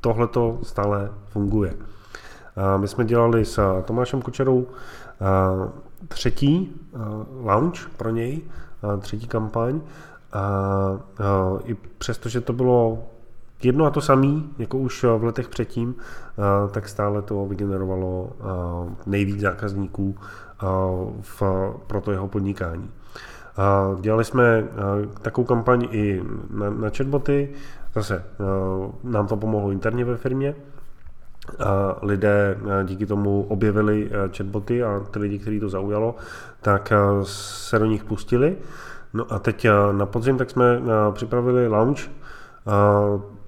tohle 0.00 0.28
to 0.28 0.58
stále 0.62 1.10
funguje. 1.28 1.74
My 2.76 2.88
jsme 2.88 3.04
dělali 3.04 3.44
s 3.44 3.82
Tomášem 3.84 4.22
Kučerou 4.22 4.66
třetí 6.08 6.80
launch 7.42 7.90
pro 7.96 8.10
něj, 8.10 8.42
třetí 9.00 9.26
kampaň. 9.26 9.80
A 10.32 11.58
i 11.64 11.76
přesto, 11.98 12.28
že 12.28 12.40
to 12.40 12.52
bylo 12.52 12.98
jedno 13.62 13.84
a 13.84 13.90
to 13.90 14.00
samý, 14.00 14.50
jako 14.58 14.78
už 14.78 15.04
v 15.18 15.24
letech 15.24 15.48
předtím, 15.48 15.94
tak 16.70 16.88
stále 16.88 17.22
to 17.22 17.46
vygenerovalo 17.46 18.30
nejvíc 19.06 19.40
zákazníků 19.40 20.16
pro 21.86 22.00
to 22.00 22.12
jeho 22.12 22.28
podnikání. 22.28 22.90
Dělali 24.00 24.24
jsme 24.24 24.64
takovou 25.22 25.44
kampaň 25.44 25.88
i 25.90 26.22
na, 26.50 26.70
na 26.70 26.90
chatboty, 26.96 27.48
zase 27.94 28.24
nám 29.04 29.26
to 29.26 29.36
pomohlo 29.36 29.70
interně 29.70 30.04
ve 30.04 30.16
firmě, 30.16 30.54
a 31.58 31.96
lidé 32.02 32.58
díky 32.84 33.06
tomu 33.06 33.42
objevili 33.42 34.10
chatboty 34.36 34.82
a 34.82 35.00
ty 35.10 35.18
lidi, 35.18 35.38
kteří 35.38 35.60
to 35.60 35.68
zaujalo, 35.68 36.14
tak 36.60 36.92
se 37.22 37.78
do 37.78 37.86
nich 37.86 38.04
pustili. 38.04 38.56
No 39.14 39.32
a 39.32 39.38
teď 39.38 39.66
na 39.92 40.06
podzim 40.06 40.38
tak 40.38 40.50
jsme 40.50 40.80
připravili 41.12 41.68
launch 41.68 42.00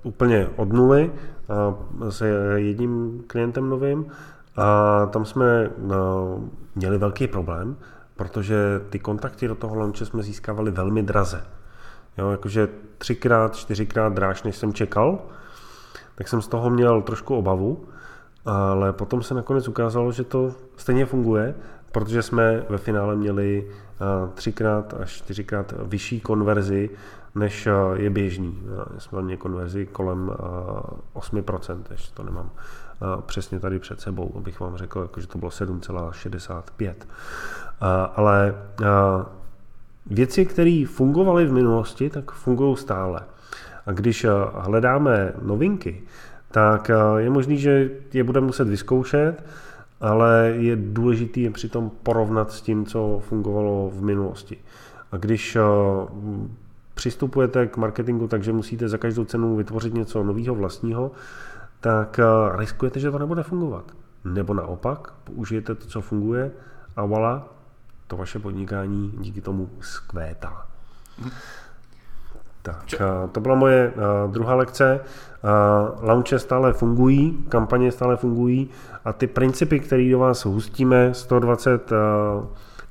úplně 0.03 0.49
od 0.57 0.73
nuly 0.73 1.13
se 2.09 2.29
jedním 2.57 3.25
klientem 3.27 3.69
novým 3.69 4.07
a 4.57 5.07
tam 5.07 5.25
jsme 5.25 5.71
měli 6.75 6.99
velký 6.99 7.27
problém, 7.27 7.77
protože 8.17 8.81
ty 8.91 8.99
kontakty 8.99 9.49
do 9.49 9.55
toho 9.55 9.75
launche 9.75 10.07
jsme 10.07 10.23
získávali 10.23 10.71
velmi 10.71 11.03
draze. 11.03 11.45
Jo, 12.19 12.31
jakože 12.31 12.69
třikrát, 13.03 13.57
čtyřikrát 13.57 14.13
dráž, 14.13 14.43
než 14.43 14.57
jsem 14.57 14.73
čekal, 14.73 15.19
tak 16.15 16.29
jsem 16.29 16.43
z 16.43 16.49
toho 16.49 16.71
měl 16.71 17.03
trošku 17.03 17.37
obavu, 17.37 17.85
ale 18.47 18.93
potom 18.93 19.23
se 19.23 19.35
nakonec 19.35 19.69
ukázalo, 19.69 20.13
že 20.13 20.25
to 20.25 20.55
stejně 20.77 21.07
funguje, 21.07 21.55
protože 21.93 22.23
jsme 22.23 22.65
ve 22.69 22.79
finále 22.79 23.17
měli 23.17 23.71
třikrát 24.35 24.95
až 24.95 25.11
čtyřikrát 25.13 25.75
vyšší 25.83 26.21
konverzi, 26.21 26.91
než 27.35 27.69
je 27.95 28.11
běžný. 28.11 28.63
Jsme 28.99 29.23
měli 29.23 29.37
konverzi 29.39 29.87
kolem 29.87 30.31
8%, 31.15 31.83
ještě 31.91 32.15
to 32.15 32.23
nemám 32.23 32.51
přesně 33.27 33.61
tady 33.61 33.79
před 33.79 34.01
sebou, 34.01 34.33
abych 34.37 34.61
vám 34.61 34.77
řekl, 34.77 35.01
jako, 35.01 35.21
že 35.21 35.27
to 35.27 35.39
bylo 35.39 35.51
7,65. 35.51 36.95
Ale 38.15 38.55
věci, 40.07 40.47
které 40.47 40.85
fungovaly 40.89 41.47
v 41.47 41.53
minulosti, 41.53 42.11
tak 42.11 42.33
fungují 42.33 42.77
stále. 42.77 43.21
A 43.87 43.93
když 43.93 44.27
hledáme 44.55 45.33
novinky, 45.43 46.03
tak 46.51 46.91
je 47.17 47.31
možný, 47.31 47.59
že 47.59 47.91
je 48.13 48.25
budeme 48.25 48.47
muset 48.47 48.69
vyzkoušet, 48.69 49.45
ale 50.01 50.53
je 50.57 50.77
důležité 50.77 51.41
je 51.41 51.51
přitom 51.51 51.91
porovnat 52.03 52.53
s 52.53 52.61
tím, 52.61 52.87
co 52.87 53.23
fungovalo 53.29 53.91
v 53.95 54.03
minulosti. 54.03 54.59
A 55.13 55.17
když 55.17 55.57
přistupujete 56.95 57.67
k 57.67 57.77
marketingu 57.77 58.29
takže 58.29 58.53
musíte 58.53 58.89
za 58.89 58.99
každou 58.99 59.25
cenu 59.25 59.57
vytvořit 59.57 59.95
něco 59.95 60.25
nového 60.25 60.55
vlastního, 60.55 61.11
tak 61.81 62.19
eh, 62.19 62.57
riskujete, 62.57 63.01
že 63.01 63.11
to 63.11 63.19
nebude 63.19 63.43
fungovat. 63.43 63.85
Nebo 64.25 64.55
naopak, 64.55 65.13
použijete 65.25 65.75
to, 65.75 65.87
co 65.87 66.01
funguje 66.01 66.51
a 66.97 67.05
voilà, 67.05 67.43
to 68.13 68.17
vaše 68.17 68.39
podnikání 68.39 69.13
díky 69.19 69.41
tomu 69.41 69.69
skvétá. 69.81 70.67
Tak, 72.63 72.85
to 73.33 73.41
byla 73.41 73.55
moje 73.55 73.93
uh, 73.93 74.33
druhá 74.33 74.55
lekce. 74.55 75.01
Launche 76.03 76.39
stále 76.39 76.73
fungují, 76.73 77.45
kampaně 77.49 77.93
stále 77.93 78.17
fungují 78.17 78.71
a 79.05 79.13
ty 79.13 79.27
principy, 79.27 79.81
které 79.81 80.11
do 80.11 80.19
vás 80.19 80.45
hustíme, 80.45 81.15
120 81.15 81.93
uh, 81.93 81.99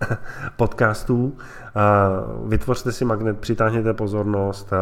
podcastů. 0.55 1.37
Vytvořte 2.45 2.91
si 2.91 3.05
magnet, 3.05 3.39
přitáhněte 3.39 3.93
pozornost, 3.93 4.73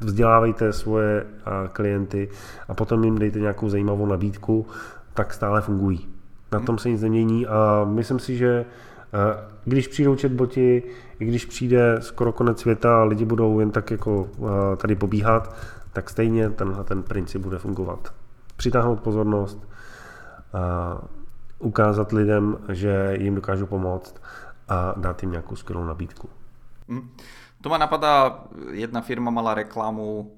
vzdělávejte 0.00 0.72
svoje 0.72 1.26
klienty 1.72 2.28
a 2.68 2.74
potom 2.74 3.04
jim 3.04 3.18
dejte 3.18 3.40
nějakou 3.40 3.68
zajímavou 3.68 4.06
nabídku, 4.06 4.66
tak 5.14 5.34
stále 5.34 5.60
fungují. 5.60 6.17
Na 6.52 6.60
tom 6.60 6.78
se 6.78 6.90
nic 6.90 7.02
nemění 7.02 7.46
a 7.46 7.84
myslím 7.84 8.18
si, 8.18 8.36
že 8.36 8.64
když 9.64 9.88
přijdou 9.88 10.16
chatboti, 10.16 10.82
i 11.20 11.24
když 11.24 11.44
přijde 11.44 11.96
skoro 12.00 12.32
konec 12.32 12.60
světa 12.60 13.00
a 13.00 13.04
lidi 13.04 13.24
budou 13.24 13.60
jen 13.60 13.70
tak 13.70 13.90
jako 13.90 14.28
tady 14.76 14.94
pobíhat, 14.94 15.56
tak 15.92 16.10
stejně 16.10 16.50
tenhle 16.50 16.84
ten 16.84 17.02
princip 17.02 17.42
bude 17.42 17.58
fungovat. 17.58 18.12
Přitáhnout 18.56 19.00
pozornost, 19.00 19.68
ukázat 21.58 22.12
lidem, 22.12 22.58
že 22.72 23.16
jim 23.20 23.34
dokážu 23.34 23.66
pomoct 23.66 24.22
a 24.68 24.94
dát 24.96 25.22
jim 25.22 25.30
nějakou 25.30 25.56
skvělou 25.56 25.84
nabídku. 25.84 26.28
Mm. 26.88 27.10
To 27.60 27.68
ma 27.68 27.78
napadá, 27.78 28.44
jedna 28.70 29.00
firma 29.00 29.30
mala 29.30 29.54
reklamu, 29.54 30.32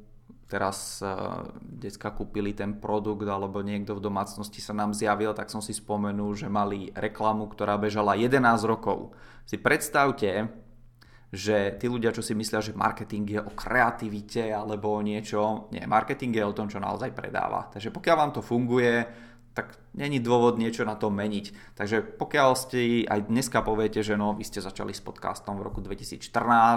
teraz 0.51 0.99
uh, 0.99 1.47
decka 1.63 2.11
kúpili 2.11 2.51
ten 2.51 2.83
produkt 2.83 3.25
alebo 3.31 3.63
niekto 3.63 3.95
v 3.95 4.03
domácnosti 4.03 4.59
sa 4.59 4.75
nám 4.75 4.91
zjavil, 4.91 5.31
tak 5.31 5.47
som 5.47 5.63
si 5.63 5.71
spomenul, 5.71 6.35
že 6.35 6.51
mali 6.51 6.91
reklamu, 6.91 7.47
ktorá 7.47 7.79
bežala 7.79 8.19
11 8.19 8.43
rokov. 8.67 9.15
Si 9.47 9.63
predstavte, 9.63 10.51
že 11.31 11.79
tí 11.79 11.87
ľudia, 11.87 12.11
čo 12.11 12.27
si 12.27 12.35
myslia, 12.35 12.59
že 12.59 12.75
marketing 12.75 13.39
je 13.39 13.41
o 13.41 13.55
kreativite 13.55 14.51
alebo 14.51 14.99
o 14.99 15.01
niečo, 15.01 15.71
nie, 15.71 15.87
marketing 15.87 16.43
je 16.43 16.45
o 16.45 16.57
tom, 16.57 16.67
čo 16.67 16.83
naozaj 16.83 17.15
predáva. 17.15 17.71
Takže 17.71 17.95
pokiaľ 17.95 18.17
vám 18.19 18.33
to 18.35 18.43
funguje, 18.43 19.07
tak 19.61 19.77
není 19.93 20.25
dôvod 20.25 20.57
niečo 20.57 20.89
na 20.89 20.97
tom 20.97 21.13
meniť. 21.13 21.77
Takže 21.77 22.17
pokiaľ 22.17 22.51
ste 22.57 23.05
aj 23.05 23.29
dneska 23.29 23.61
poviete, 23.61 24.01
že 24.01 24.17
no, 24.17 24.33
vy 24.33 24.41
ste 24.41 24.65
začali 24.65 24.97
s 24.97 25.05
podcastom 25.05 25.61
v 25.61 25.69
roku 25.69 25.85
2014 25.85 26.25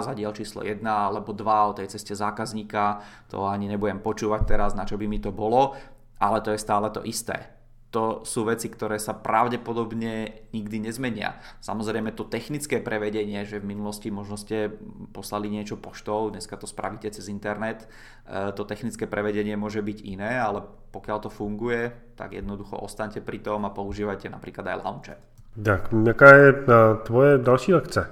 a 0.04 0.12
diel 0.12 0.36
číslo 0.36 0.60
1 0.60 0.84
alebo 0.84 1.32
2 1.32 1.40
o 1.48 1.72
tej 1.72 1.88
ceste 1.88 2.12
zákazníka, 2.12 3.00
to 3.32 3.48
ani 3.48 3.72
nebudem 3.72 4.04
počúvať 4.04 4.44
teraz, 4.44 4.76
na 4.76 4.84
čo 4.84 5.00
by 5.00 5.08
mi 5.08 5.16
to 5.16 5.32
bolo, 5.32 5.72
ale 6.20 6.44
to 6.44 6.52
je 6.52 6.60
stále 6.60 6.92
to 6.92 7.00
isté 7.08 7.53
to 7.94 8.26
sú 8.26 8.42
veci, 8.42 8.66
ktoré 8.66 8.98
sa 8.98 9.14
pravdepodobne 9.14 10.42
nikdy 10.50 10.90
nezmenia. 10.90 11.38
Samozrejme 11.62 12.10
to 12.10 12.26
technické 12.26 12.82
prevedenie, 12.82 13.46
že 13.46 13.62
v 13.62 13.70
minulosti 13.70 14.10
možno 14.10 14.34
ste 14.34 14.74
poslali 15.14 15.46
niečo 15.46 15.78
poštou, 15.78 16.34
dneska 16.34 16.58
to 16.58 16.66
spravíte 16.66 17.06
cez 17.14 17.30
internet, 17.30 17.86
e, 18.26 18.50
to 18.50 18.66
technické 18.66 19.06
prevedenie 19.06 19.54
môže 19.54 19.78
byť 19.78 19.98
iné, 20.02 20.42
ale 20.42 20.66
pokiaľ 20.90 21.18
to 21.22 21.30
funguje, 21.30 21.94
tak 22.18 22.34
jednoducho 22.34 22.74
ostaňte 22.82 23.22
pri 23.22 23.38
tom 23.38 23.62
a 23.62 23.70
používajte 23.70 24.26
napríklad 24.26 24.74
aj 24.74 24.78
launche. 24.82 25.14
Tak, 25.54 25.94
jaká 25.94 26.28
je 26.34 26.48
e, 26.50 26.58
tvoje 27.06 27.38
další 27.38 27.74
lekce? 27.74 28.10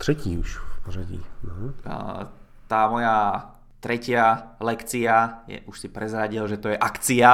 Třetí 0.00 0.38
už 0.40 0.56
v 0.56 0.84
pořadí. 0.84 1.20
No. 1.44 1.74
Tá 2.66 2.90
moja 2.90 3.46
tretia 3.86 4.58
lekcia, 4.58 5.46
je, 5.46 5.62
už 5.70 5.76
si 5.78 5.88
prezradil, 5.94 6.42
že 6.50 6.58
to 6.58 6.74
je 6.74 6.78
akcia 6.78 7.30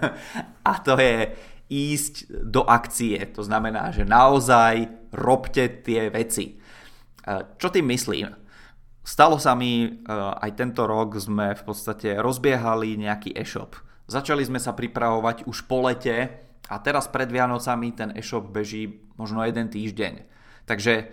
a 0.68 0.72
to 0.84 1.00
je 1.00 1.32
ísť 1.72 2.28
do 2.44 2.68
akcie. 2.68 3.16
To 3.32 3.40
znamená, 3.40 3.88
že 3.88 4.04
naozaj 4.04 5.08
robte 5.16 5.80
tie 5.80 6.12
veci. 6.12 6.52
E, 6.52 7.56
čo 7.56 7.72
tým 7.72 7.88
myslím? 7.88 8.28
Stalo 9.00 9.40
sa 9.40 9.56
mi, 9.56 9.88
e, 9.88 9.90
aj 10.04 10.50
tento 10.52 10.84
rok 10.84 11.16
sme 11.16 11.56
v 11.56 11.62
podstate 11.64 12.20
rozbiehali 12.20 13.00
nejaký 13.00 13.32
e-shop. 13.32 13.72
Začali 14.04 14.44
sme 14.44 14.60
sa 14.60 14.76
pripravovať 14.76 15.48
už 15.48 15.64
po 15.64 15.88
lete 15.88 16.28
a 16.68 16.76
teraz 16.84 17.08
pred 17.08 17.32
Vianocami 17.32 17.96
ten 17.96 18.12
e-shop 18.12 18.52
beží 18.52 19.00
možno 19.16 19.40
jeden 19.48 19.72
týždeň. 19.72 20.28
Takže 20.68 21.08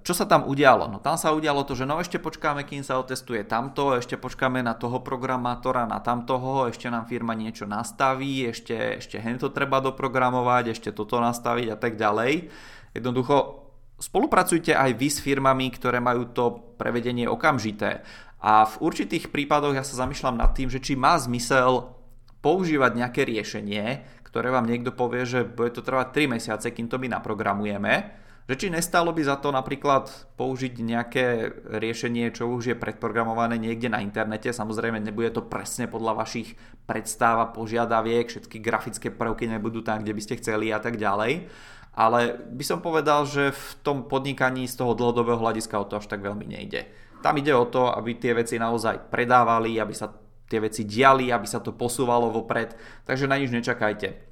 čo 0.00 0.16
sa 0.16 0.24
tam 0.24 0.48
udialo? 0.48 0.88
No 0.88 1.04
tam 1.04 1.20
sa 1.20 1.36
udialo 1.36 1.68
to, 1.68 1.76
že 1.76 1.84
no 1.84 2.00
ešte 2.00 2.16
počkáme, 2.16 2.64
kým 2.64 2.80
sa 2.80 2.96
otestuje 2.96 3.44
tamto, 3.44 3.92
ešte 3.92 4.16
počkáme 4.16 4.64
na 4.64 4.72
toho 4.72 5.04
programátora, 5.04 5.84
na 5.84 6.00
tamtoho, 6.00 6.64
ešte 6.64 6.88
nám 6.88 7.04
firma 7.04 7.36
niečo 7.36 7.68
nastaví, 7.68 8.48
ešte, 8.48 9.04
ešte 9.04 9.20
hento 9.20 9.52
treba 9.52 9.84
doprogramovať, 9.84 10.72
ešte 10.72 10.96
toto 10.96 11.20
nastaviť 11.20 11.66
a 11.72 11.76
tak 11.76 12.00
ďalej. 12.00 12.48
Jednoducho 12.96 13.68
spolupracujte 14.00 14.72
aj 14.72 14.96
vy 14.96 15.08
s 15.12 15.20
firmami, 15.20 15.68
ktoré 15.76 16.00
majú 16.00 16.32
to 16.32 16.74
prevedenie 16.80 17.28
okamžité. 17.28 18.00
A 18.40 18.64
v 18.64 18.80
určitých 18.80 19.28
prípadoch 19.28 19.76
ja 19.76 19.84
sa 19.84 20.00
zamýšľam 20.00 20.40
nad 20.40 20.56
tým, 20.56 20.72
že 20.72 20.80
či 20.80 20.96
má 20.96 21.20
zmysel 21.20 21.92
používať 22.40 22.96
nejaké 22.96 23.28
riešenie, 23.28 24.08
ktoré 24.24 24.48
vám 24.48 24.64
niekto 24.64 24.96
povie, 24.96 25.28
že 25.28 25.44
bude 25.44 25.76
to 25.76 25.84
trvať 25.84 26.16
3 26.16 26.32
mesiace, 26.40 26.72
kým 26.72 26.88
to 26.88 26.96
my 26.96 27.12
naprogramujeme, 27.12 28.16
že 28.48 28.54
či 28.56 28.66
nestalo 28.72 29.14
by 29.14 29.22
za 29.22 29.36
to 29.38 29.54
napríklad 29.54 30.10
použiť 30.34 30.74
nejaké 30.82 31.26
riešenie, 31.70 32.34
čo 32.34 32.50
už 32.50 32.74
je 32.74 32.76
predprogramované 32.78 33.60
niekde 33.60 33.86
na 33.86 34.02
internete. 34.02 34.50
Samozrejme, 34.50 34.98
nebude 34.98 35.30
to 35.30 35.42
presne 35.46 35.86
podľa 35.86 36.24
vašich 36.24 36.58
predstav 36.88 37.38
a 37.38 37.50
požiadaviek, 37.50 38.26
všetky 38.26 38.58
grafické 38.58 39.08
prvky 39.14 39.46
nebudú 39.46 39.86
tam, 39.86 40.02
kde 40.02 40.16
by 40.16 40.22
ste 40.22 40.38
chceli 40.42 40.74
a 40.74 40.82
tak 40.82 40.98
ďalej. 40.98 41.46
Ale 41.94 42.38
by 42.54 42.64
som 42.66 42.78
povedal, 42.82 43.26
že 43.26 43.50
v 43.50 43.66
tom 43.82 44.06
podnikaní 44.06 44.66
z 44.70 44.78
toho 44.78 44.94
dlhodobého 44.94 45.38
hľadiska 45.38 45.74
o 45.78 45.86
to 45.86 45.98
až 45.98 46.06
tak 46.06 46.22
veľmi 46.22 46.46
nejde. 46.46 46.86
Tam 47.20 47.36
ide 47.36 47.52
o 47.52 47.68
to, 47.68 47.90
aby 47.90 48.16
tie 48.16 48.32
veci 48.32 48.56
naozaj 48.56 49.10
predávali, 49.10 49.76
aby 49.76 49.92
sa 49.92 50.08
tie 50.50 50.58
veci 50.58 50.86
diali, 50.86 51.30
aby 51.30 51.46
sa 51.46 51.62
to 51.62 51.74
posúvalo 51.74 52.30
vopred, 52.34 52.74
takže 53.06 53.30
na 53.30 53.38
nič 53.38 53.54
nečakajte 53.54 54.29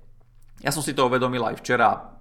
Ja 0.58 0.74
som 0.74 0.82
si 0.82 0.94
to 0.94 1.06
uvedomil 1.06 1.42
aj 1.46 1.62
včera 1.62 2.18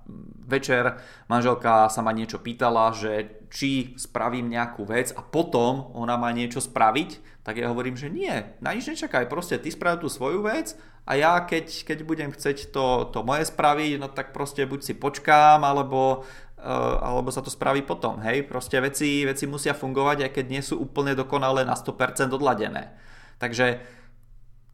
večer. 0.47 0.95
Manželka 1.27 1.91
sa 1.91 1.99
ma 1.99 2.15
niečo 2.15 2.39
pýtala, 2.39 2.95
že 2.95 3.43
či 3.51 3.93
spravím 3.99 4.47
nejakú 4.47 4.87
vec 4.87 5.11
a 5.11 5.21
potom 5.21 5.91
ona 5.91 6.15
má 6.15 6.31
niečo 6.31 6.63
spraviť, 6.63 7.43
tak 7.43 7.59
ja 7.59 7.71
hovorím, 7.71 7.95
že 7.95 8.11
nie, 8.11 8.31
na 8.63 8.75
nič 8.75 8.87
nečakaj, 8.87 9.31
proste 9.31 9.59
ty 9.59 9.71
sprav 9.71 9.99
tú 9.99 10.07
svoju 10.11 10.43
vec 10.43 10.75
a 11.07 11.15
ja 11.15 11.39
keď, 11.43 11.87
keď 11.87 11.97
budem 12.03 12.31
chceť 12.31 12.71
to, 12.71 13.11
to 13.11 13.23
moje 13.23 13.47
spraviť, 13.47 13.99
no 13.99 14.11
tak 14.11 14.35
proste 14.35 14.67
buď 14.67 14.79
si 14.83 14.93
počkám, 14.95 15.63
alebo, 15.63 16.27
uh, 16.59 16.95
alebo 16.99 17.31
sa 17.31 17.39
to 17.39 17.51
spraví 17.51 17.83
potom, 17.87 18.19
hej, 18.23 18.43
proste 18.47 18.79
veci, 18.83 19.23
veci 19.23 19.47
musia 19.47 19.71
fungovať, 19.71 20.27
aj 20.27 20.31
keď 20.31 20.45
nie 20.47 20.63
sú 20.63 20.79
úplne 20.79 21.15
dokonale 21.15 21.63
na 21.63 21.75
100% 21.75 22.31
odladené. 22.35 22.95
Takže 23.39 23.79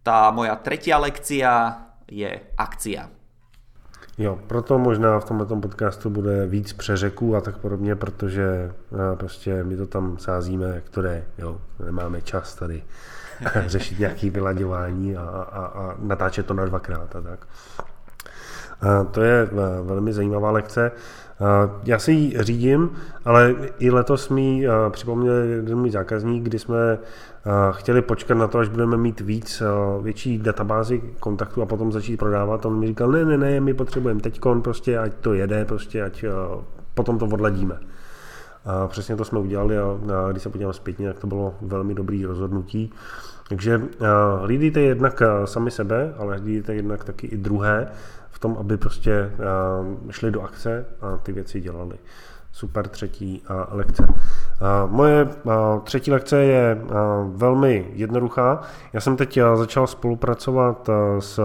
tá 0.02 0.34
moja 0.34 0.58
tretia 0.58 0.98
lekcia 0.98 1.78
je 2.10 2.30
akcia. 2.58 3.23
Jo, 4.18 4.40
proto 4.48 4.80
možná 4.80 5.20
v 5.20 5.26
tomto 5.26 5.56
podcastu 5.56 6.10
bude 6.10 6.48
víc 6.48 6.74
přeřeků 6.74 7.36
a 7.36 7.42
tak 7.42 7.58
podobně, 7.58 7.96
protože 7.96 8.72
uh, 8.90 9.00
prostě 9.16 9.64
my 9.64 9.78
to 9.78 9.88
tam 9.88 10.18
sázíme, 10.18 10.82
které, 10.86 11.24
jo, 11.38 11.62
nemáme 11.86 12.22
čas 12.22 12.56
tady 12.56 12.84
řešit 13.66 14.00
nějaké 14.00 14.30
vyladěvání 14.30 15.18
a, 15.18 15.22
a, 15.22 15.66
a 15.66 15.96
natáčet 16.00 16.46
to 16.46 16.54
na 16.54 16.66
dvakrát 16.66 17.16
a 17.16 17.22
tak. 17.22 17.48
A 18.82 19.04
to 19.04 19.22
je 19.22 19.44
uh, 19.44 19.88
velmi 19.88 20.14
zajímavá 20.14 20.52
lekce. 20.52 20.92
Já 21.84 22.00
si 22.00 22.12
ji 22.12 22.44
řídím, 22.44 22.92
ale 23.26 23.56
i 23.80 23.92
letos 23.92 24.30
mi 24.30 24.68
připomněl 24.90 25.34
jeden 25.34 25.78
můj 25.78 25.90
zákazník, 25.90 26.44
kdy 26.44 26.60
jsme 26.60 26.98
chtěli 27.72 28.02
počkat 28.02 28.36
na 28.36 28.48
to, 28.48 28.60
až 28.60 28.70
budeme 28.70 28.98
mít 28.98 29.20
víc, 29.20 29.64
větší 30.02 30.38
databázi 30.38 31.02
kontaktů 31.20 31.62
a 31.62 31.66
potom 31.66 31.92
začít 31.92 32.18
prodávat. 32.18 32.66
On 32.66 32.80
mi 32.80 32.88
říkal, 32.88 33.12
ne, 33.12 33.26
ne, 33.26 33.38
ne, 33.38 33.60
my 33.60 33.74
potřebujeme 33.74 34.22
teďkon, 34.22 34.62
prostě, 34.62 34.98
ať 34.98 35.14
to 35.14 35.34
jede, 35.34 35.66
prostě, 35.66 36.04
ať 36.04 36.26
potom 36.94 37.18
to 37.18 37.26
odladíme. 37.26 37.80
A 38.66 38.88
přesně 38.88 39.16
to 39.16 39.26
jsme 39.26 39.40
udělali 39.40 39.78
a 39.78 39.98
když 40.32 40.44
se 40.44 40.50
podívám 40.50 40.74
zpětně, 40.74 41.08
tak 41.08 41.20
to 41.20 41.28
bylo 41.28 41.56
velmi 41.62 41.94
dobrý 41.94 42.26
rozhodnutí. 42.26 42.92
Takže 43.50 43.82
hlídejte 44.42 44.82
jednak 44.82 45.22
sami 45.46 45.72
sebe, 45.72 46.14
ale 46.18 46.38
hlídejte 46.38 46.74
jednak 46.74 47.04
taky 47.04 47.28
i 47.28 47.38
druhé 47.38 47.88
v 48.30 48.40
tom, 48.40 48.58
aby 48.60 48.78
prostě 48.78 49.32
šli 50.10 50.32
do 50.32 50.42
akce 50.42 50.86
a 51.02 51.18
ty 51.18 51.32
věci 51.32 51.62
dělali. 51.62 51.96
Super 52.52 52.88
třetí 52.88 53.44
lekce. 53.72 54.08
Moje 54.88 55.30
třetí 55.84 56.12
lekce 56.12 56.38
je 56.38 56.82
velmi 57.26 57.92
jednoduchá. 57.94 58.62
Já 58.94 59.02
jsem 59.02 59.18
teď 59.18 59.40
začal 59.56 59.88
spolupracovat 59.88 60.90
s 61.20 61.40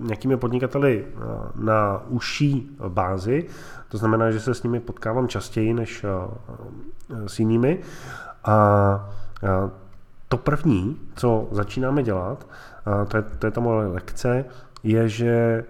nějakými 0.00 0.36
podnikateli 0.36 1.06
na 1.54 2.02
užší 2.08 2.76
bázi, 2.88 3.46
to 3.88 3.98
znamená, 3.98 4.30
že 4.30 4.40
se 4.40 4.54
s 4.54 4.62
nimi 4.62 4.80
potkávám 4.80 5.28
častěji 5.28 5.74
než 5.74 6.04
s 7.26 7.38
jinými. 7.38 7.78
A 8.44 9.10
to 10.28 10.36
první, 10.36 10.96
co 11.14 11.48
začínáme 11.50 12.02
dělat, 12.02 12.46
to 13.08 13.16
je, 13.16 13.22
to 13.22 13.46
je 13.46 13.50
ta 13.50 13.60
moje 13.60 13.86
lekce, 13.88 14.44
je, 14.82 15.08
že 15.08 15.64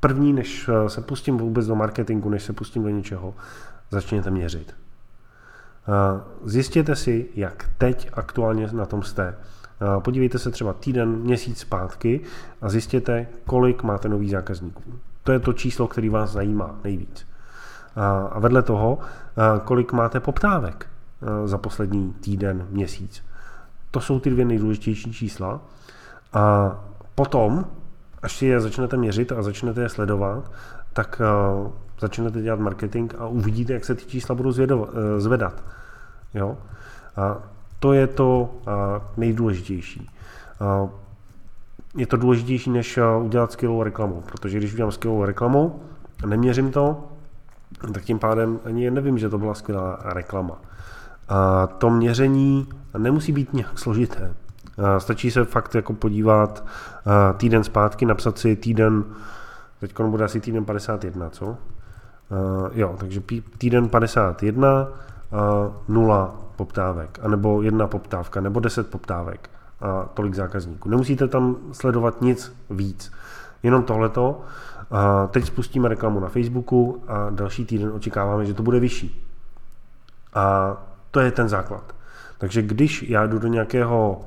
první, 0.00 0.32
než 0.32 0.70
se 0.86 1.00
pustím 1.00 1.38
vůbec 1.38 1.66
do 1.66 1.74
marketingu, 1.74 2.28
než 2.28 2.42
se 2.42 2.52
pustím 2.52 2.82
do 2.82 2.88
něčeho, 2.88 3.34
začněte 3.90 4.30
měřit. 4.30 4.74
Zjistěte 6.44 6.96
si, 6.96 7.28
jak 7.34 7.70
teď 7.78 8.10
aktuálně 8.12 8.68
na 8.72 8.86
tom 8.86 9.02
jste. 9.02 9.34
Podívejte 9.98 10.38
se 10.38 10.50
třeba 10.50 10.72
týden, 10.72 11.08
měsíc 11.08 11.58
zpátky 11.58 12.20
a 12.60 12.68
zjistěte, 12.68 13.26
kolik 13.46 13.82
máte 13.82 14.08
nových 14.08 14.30
zákazníků. 14.30 14.82
To 15.22 15.32
je 15.32 15.38
to 15.38 15.52
číslo, 15.52 15.88
který 15.88 16.08
vás 16.08 16.30
zajímá 16.30 16.74
nejvíc. 16.84 17.26
A 18.32 18.38
vedle 18.38 18.62
toho, 18.62 18.98
kolik 19.64 19.92
máte 19.92 20.20
poptávek 20.20 20.86
za 21.44 21.58
poslední 21.58 22.12
týden, 22.12 22.66
měsíc. 22.70 23.24
To 23.90 24.00
jsou 24.00 24.20
ty 24.20 24.30
dvě 24.30 24.44
nejdůležitější 24.44 25.12
čísla. 25.12 25.60
A 26.32 26.74
potom, 27.14 27.66
až 28.22 28.36
si 28.36 28.46
je 28.46 28.60
začnete 28.60 28.96
měřit 28.96 29.32
a 29.32 29.42
začnete 29.42 29.80
je 29.80 29.88
sledovat, 29.88 30.50
tak 30.92 31.22
začnete 32.02 32.42
dělat 32.42 32.60
marketing 32.60 33.14
a 33.18 33.26
uvidíte, 33.26 33.72
jak 33.72 33.84
se 33.84 33.94
ty 33.94 34.04
čísla 34.04 34.34
budou 34.34 34.52
eh, 34.52 35.20
zvedat. 35.20 35.64
Jo? 36.34 36.58
A 37.16 37.36
to 37.78 37.92
je 37.92 38.06
to 38.06 38.54
nejdůležitější. 39.16 40.10
Je 41.96 42.06
to 42.06 42.16
důležitější, 42.16 42.70
než 42.70 42.98
udělat 43.22 43.52
skvělou 43.52 43.82
reklamu, 43.82 44.22
protože 44.26 44.58
když 44.58 44.72
udělám 44.72 44.92
skvělou 44.92 45.24
reklamu 45.24 45.80
a 46.22 46.26
neměřím 46.26 46.70
to, 46.72 47.04
tak 47.94 48.02
tím 48.02 48.18
pádem 48.18 48.60
ani 48.64 48.90
nevím, 48.90 49.18
že 49.18 49.28
to 49.28 49.38
byla 49.38 49.54
skvělá 49.54 49.98
reklama. 50.04 50.58
A 51.28 51.66
to 51.66 51.90
měření 51.90 52.68
nemusí 52.98 53.32
být 53.32 53.52
nějak 53.52 53.78
složité. 53.78 54.34
Stačí 54.98 55.30
se 55.30 55.44
fakt 55.44 55.74
jako 55.74 55.92
podívat 55.92 56.64
týden 57.36 57.64
zpátky, 57.64 58.06
napsat 58.06 58.38
si 58.38 58.56
týden, 58.56 59.04
teď 59.80 60.00
bude 60.00 60.24
asi 60.24 60.40
týden 60.40 60.64
51, 60.64 61.30
co? 61.30 61.56
Uh, 62.30 62.70
jo, 62.72 62.96
takže 62.98 63.20
týden 63.58 63.88
51, 63.88 64.88
uh, 64.88 65.38
nula 65.88 66.34
poptávek, 66.56 67.18
anebo 67.22 67.62
jedna 67.62 67.86
poptávka, 67.86 68.40
nebo 68.40 68.60
10 68.60 68.90
poptávek 68.90 69.50
a 69.80 70.08
tolik 70.14 70.34
zákazníků. 70.34 70.88
Nemusíte 70.88 71.28
tam 71.28 71.56
sledovat 71.72 72.20
nic 72.22 72.56
víc, 72.70 73.12
jenom 73.62 73.82
tohleto. 73.82 74.40
Uh, 74.90 74.98
teď 75.30 75.44
spustíme 75.44 75.88
reklamu 75.88 76.20
na 76.20 76.28
Facebooku 76.28 77.02
a 77.08 77.30
další 77.30 77.64
týden 77.64 77.92
očekáváme, 77.92 78.46
že 78.46 78.54
to 78.54 78.62
bude 78.62 78.80
vyšší. 78.80 79.26
A 80.34 80.76
to 81.10 81.20
je 81.20 81.30
ten 81.30 81.48
základ. 81.48 81.94
Takže 82.38 82.62
když 82.62 83.02
já 83.02 83.26
jdu 83.26 83.38
do 83.38 83.48
nějakého 83.48 84.24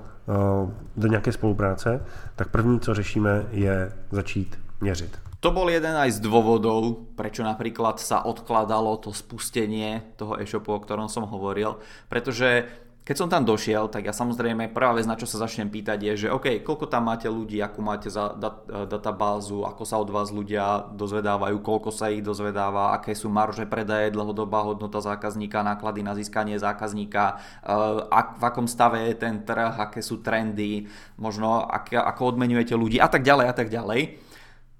do 0.97 1.07
nějaké 1.07 1.31
spolupráce, 1.31 2.05
tak 2.35 2.49
první, 2.49 2.79
co 2.79 2.93
řešíme, 2.93 3.45
je 3.51 3.91
začít 4.11 4.59
měřit. 4.81 5.24
To 5.45 5.53
bol 5.53 5.69
jeden 5.69 5.93
aj 5.93 6.17
z 6.17 6.25
dôvodov, 6.25 7.13
prečo 7.13 7.45
napríklad 7.45 8.01
sa 8.01 8.25
odkladalo 8.25 8.97
to 8.97 9.13
spustenie 9.13 10.01
toho 10.17 10.41
e-shopu, 10.41 10.73
o 10.73 10.81
ktorom 10.81 11.05
som 11.05 11.29
hovoril, 11.29 11.77
pretože 12.09 12.65
keď 13.05 13.13
som 13.21 13.29
tam 13.29 13.45
došiel, 13.45 13.85
tak 13.93 14.09
ja 14.09 14.13
samozrejme 14.17 14.73
prvá 14.73 14.97
vec, 14.97 15.05
na 15.05 15.13
čo 15.13 15.29
sa 15.29 15.45
začnem 15.45 15.69
pýtať 15.69 16.01
je, 16.01 16.13
že 16.25 16.33
OK, 16.33 16.65
koľko 16.65 16.89
tam 16.89 17.13
máte 17.13 17.29
ľudí, 17.29 17.61
akú 17.61 17.85
máte 17.85 18.09
za 18.09 18.33
dat, 18.33 18.65
databázu, 18.65 19.61
ako 19.61 19.85
sa 19.85 20.01
od 20.01 20.09
vás 20.09 20.33
ľudia 20.33 20.89
dozvedávajú, 20.97 21.61
koľko 21.61 21.93
sa 21.93 22.09
ich 22.09 22.25
dozvedáva, 22.25 22.97
aké 22.97 23.13
sú 23.13 23.29
marže 23.29 23.69
predaje, 23.69 24.09
dlhodobá 24.09 24.65
hodnota 24.65 24.97
zákazníka, 24.97 25.61
náklady 25.61 26.01
na 26.01 26.17
získanie 26.17 26.57
zákazníka, 26.57 27.37
uh, 27.61 28.09
ak, 28.09 28.41
v 28.41 28.43
akom 28.49 28.65
stave 28.65 29.13
je 29.13 29.21
ten 29.21 29.45
trh, 29.45 29.77
aké 29.77 30.01
sú 30.01 30.25
trendy, 30.25 30.89
možno 31.21 31.61
ak, 31.69 31.93
ako 31.93 32.33
odmenujete 32.33 32.73
ľudí 32.73 32.97
a 32.97 33.05
tak 33.05 33.21
ďalej 33.21 33.45
a 33.45 33.53
tak 33.53 33.69
ďalej. 33.69 34.24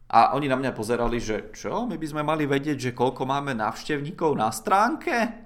A 0.06 0.38
oni 0.38 0.46
na 0.46 0.58
mňa 0.58 0.72
pozerali, 0.78 1.18
že 1.18 1.50
čo, 1.54 1.90
my 1.90 1.98
by 1.98 2.08
sme 2.08 2.22
mali 2.22 2.46
vedieť, 2.46 2.78
že 2.78 2.98
koľko 2.98 3.26
máme 3.26 3.58
návštevníkov 3.58 4.38
na 4.38 4.54
stránke? 4.54 5.45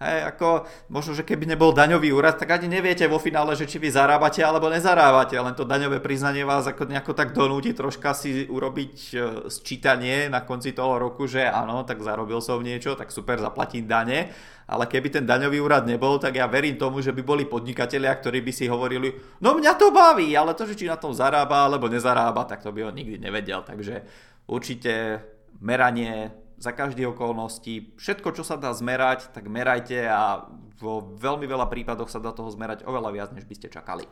Hej, 0.00 0.32
ako, 0.32 0.64
možno, 0.88 1.12
že 1.12 1.28
keby 1.28 1.44
nebol 1.44 1.76
daňový 1.76 2.08
úrad, 2.08 2.40
tak 2.40 2.56
ani 2.56 2.72
neviete 2.72 3.04
vo 3.04 3.20
finále, 3.20 3.52
že 3.52 3.68
či 3.68 3.76
vy 3.76 3.92
zarábate 3.92 4.40
alebo 4.40 4.72
nezarábate, 4.72 5.36
len 5.36 5.52
to 5.52 5.68
daňové 5.68 6.00
priznanie 6.00 6.40
vás 6.40 6.64
ako 6.64 6.88
nejako 6.88 7.12
tak 7.12 7.36
donúti 7.36 7.76
troška 7.76 8.16
si 8.16 8.48
urobiť 8.48 8.94
e, 9.12 9.16
sčítanie 9.52 10.32
na 10.32 10.40
konci 10.40 10.72
toho 10.72 10.96
roku, 10.96 11.28
že 11.28 11.44
áno, 11.44 11.84
tak 11.84 12.00
zarobil 12.00 12.40
som 12.40 12.64
niečo, 12.64 12.96
tak 12.96 13.12
super, 13.12 13.44
zaplatím 13.44 13.84
dane, 13.84 14.32
ale 14.64 14.88
keby 14.88 15.20
ten 15.20 15.28
daňový 15.28 15.60
úrad 15.60 15.84
nebol, 15.84 16.16
tak 16.16 16.40
ja 16.40 16.48
verím 16.48 16.80
tomu, 16.80 17.04
že 17.04 17.12
by 17.12 17.20
boli 17.20 17.44
podnikatelia, 17.44 18.16
ktorí 18.16 18.40
by 18.40 18.52
si 18.56 18.72
hovorili, 18.72 19.12
no 19.44 19.52
mňa 19.52 19.72
to 19.76 19.92
baví, 19.92 20.32
ale 20.32 20.56
to, 20.56 20.64
že 20.64 20.80
či 20.80 20.88
na 20.88 20.96
tom 20.96 21.12
zarába 21.12 21.68
alebo 21.68 21.92
nezarába, 21.92 22.48
tak 22.48 22.64
to 22.64 22.72
by 22.72 22.88
on 22.88 22.96
nikdy 22.96 23.20
nevedel, 23.20 23.60
takže 23.68 24.00
určite 24.48 25.20
meranie 25.60 26.32
za 26.60 26.72
každé 26.72 27.08
okolnosti. 27.08 27.96
Všetko, 27.96 28.36
čo 28.36 28.44
sa 28.44 28.60
dá 28.60 28.72
zmerať, 28.76 29.32
tak 29.32 29.48
merajte 29.48 30.04
a 30.04 30.44
vo 30.80 31.16
veľmi 31.16 31.48
veľa 31.48 31.66
prípadoch 31.66 32.12
sa 32.12 32.20
dá 32.20 32.32
toho 32.36 32.52
zmerať 32.52 32.84
oveľa 32.84 33.10
viac, 33.12 33.30
než 33.32 33.48
by 33.48 33.54
ste 33.56 33.72
čakali. 33.72 34.04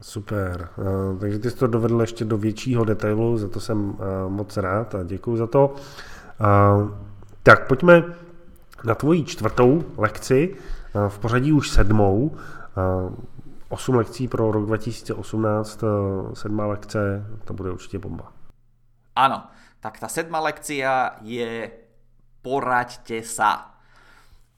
Super, 0.00 0.68
uh, 0.78 1.18
takže 1.18 1.38
ty 1.38 1.50
jsi 1.50 1.56
to 1.56 1.66
dovedl 1.66 2.00
ještě 2.00 2.24
do 2.24 2.36
většího 2.38 2.84
detailu, 2.84 3.38
za 3.38 3.48
to 3.48 3.60
jsem 3.60 3.90
uh, 3.90 3.96
moc 4.28 4.56
rád 4.56 4.94
a 4.94 5.02
děkuji 5.02 5.36
za 5.36 5.46
to. 5.46 5.74
Uh, 5.74 6.90
tak 7.42 7.66
pojďme 7.66 8.02
na 8.84 8.94
tvoji 8.94 9.24
čtvrtou 9.24 9.84
lekci, 9.96 10.56
v 11.08 11.18
pořadí 11.18 11.52
už 11.52 11.70
sedmou, 11.70 12.36
osm 13.68 13.94
lekcí 13.94 14.28
pro 14.28 14.52
rok 14.52 14.66
2018, 14.66 15.84
sedmá 16.34 16.66
lekce, 16.66 17.26
to 17.44 17.54
bude 17.54 17.70
určitě 17.70 17.98
bomba. 17.98 18.32
Ano, 19.16 19.42
tak 19.88 20.04
tá 20.04 20.08
sedma 20.12 20.36
lekcia 20.44 21.16
je 21.24 21.72
poraďte 22.44 23.24
sa. 23.24 23.72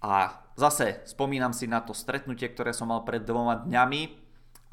A 0.03 0.43
zase 0.59 1.07
spomínam 1.07 1.55
si 1.55 1.71
na 1.71 1.79
to 1.79 1.95
stretnutie, 1.95 2.51
ktoré 2.51 2.75
som 2.75 2.91
mal 2.91 3.07
pred 3.07 3.23
dvoma 3.23 3.63
dňami 3.63 4.11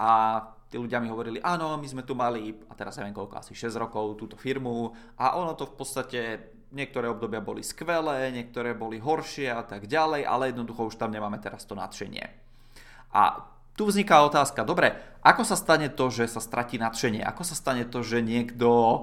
a 0.01 0.41
tí 0.65 0.81
ľudia 0.81 0.97
mi 0.97 1.13
hovorili, 1.13 1.37
áno, 1.45 1.77
my 1.77 1.85
sme 1.85 2.01
tu 2.01 2.17
mali, 2.17 2.57
a 2.67 2.73
teraz 2.73 2.97
neviem 2.97 3.13
koľko, 3.13 3.37
asi 3.37 3.53
6 3.53 3.77
rokov 3.77 4.17
túto 4.17 4.33
firmu 4.33 4.97
a 5.21 5.37
ono 5.37 5.53
to 5.53 5.69
v 5.69 5.75
podstate 5.77 6.21
niektoré 6.73 7.05
obdobia 7.05 7.39
boli 7.39 7.61
skvelé, 7.61 8.33
niektoré 8.33 8.73
boli 8.73 8.97
horšie 8.97 9.53
a 9.53 9.61
tak 9.61 9.85
ďalej, 9.85 10.25
ale 10.25 10.49
jednoducho 10.49 10.89
už 10.89 10.97
tam 10.97 11.13
nemáme 11.13 11.37
teraz 11.37 11.69
to 11.69 11.77
nadšenie. 11.77 12.25
A 13.13 13.45
tu 13.77 13.85
vzniká 13.85 14.25
otázka, 14.25 14.65
dobre, 14.65 14.97
ako 15.21 15.45
sa 15.45 15.53
stane 15.53 15.93
to, 15.93 16.09
že 16.09 16.25
sa 16.25 16.41
stratí 16.41 16.81
nadšenie? 16.81 17.21
Ako 17.21 17.45
sa 17.45 17.53
stane 17.53 17.85
to, 17.85 18.01
že 18.01 18.25
niekto 18.25 18.69
e, 18.73 18.99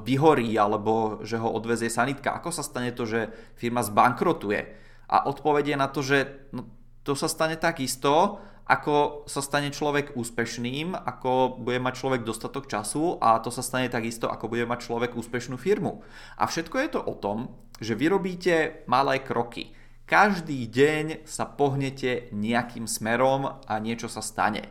vyhorí 0.00 0.48
alebo 0.56 1.20
že 1.20 1.36
ho 1.36 1.52
odvezie 1.52 1.92
sanitka? 1.92 2.32
Ako 2.32 2.48
sa 2.48 2.64
stane 2.64 2.88
to, 2.96 3.04
že 3.04 3.28
firma 3.60 3.84
zbankrotuje? 3.84 4.80
A 5.12 5.28
odpovedie 5.28 5.76
na 5.76 5.92
to, 5.92 6.00
že 6.00 6.48
no, 6.56 6.64
to 7.04 7.12
sa 7.12 7.28
stane 7.28 7.60
takisto, 7.60 8.40
ako 8.64 9.28
sa 9.28 9.44
stane 9.44 9.68
človek 9.68 10.16
úspešným, 10.16 10.96
ako 10.96 11.60
bude 11.60 11.76
mať 11.84 11.94
človek 12.00 12.24
dostatok 12.24 12.64
času 12.64 13.20
a 13.20 13.36
to 13.44 13.52
sa 13.52 13.60
stane 13.60 13.92
takisto, 13.92 14.32
ako 14.32 14.48
bude 14.48 14.64
mať 14.64 14.88
človek 14.88 15.12
úspešnú 15.12 15.60
firmu. 15.60 16.00
A 16.40 16.48
všetko 16.48 16.76
je 16.80 16.88
to 16.88 17.00
o 17.04 17.12
tom, 17.12 17.52
že 17.76 17.92
vyrobíte 17.92 18.88
malé 18.88 19.20
kroky. 19.20 19.76
Každý 20.04 20.68
deň 20.68 21.24
sa 21.24 21.48
pohnete 21.48 22.28
nejakým 22.28 22.84
smerom 22.84 23.64
a 23.64 23.74
niečo 23.80 24.12
sa 24.12 24.20
stane. 24.20 24.68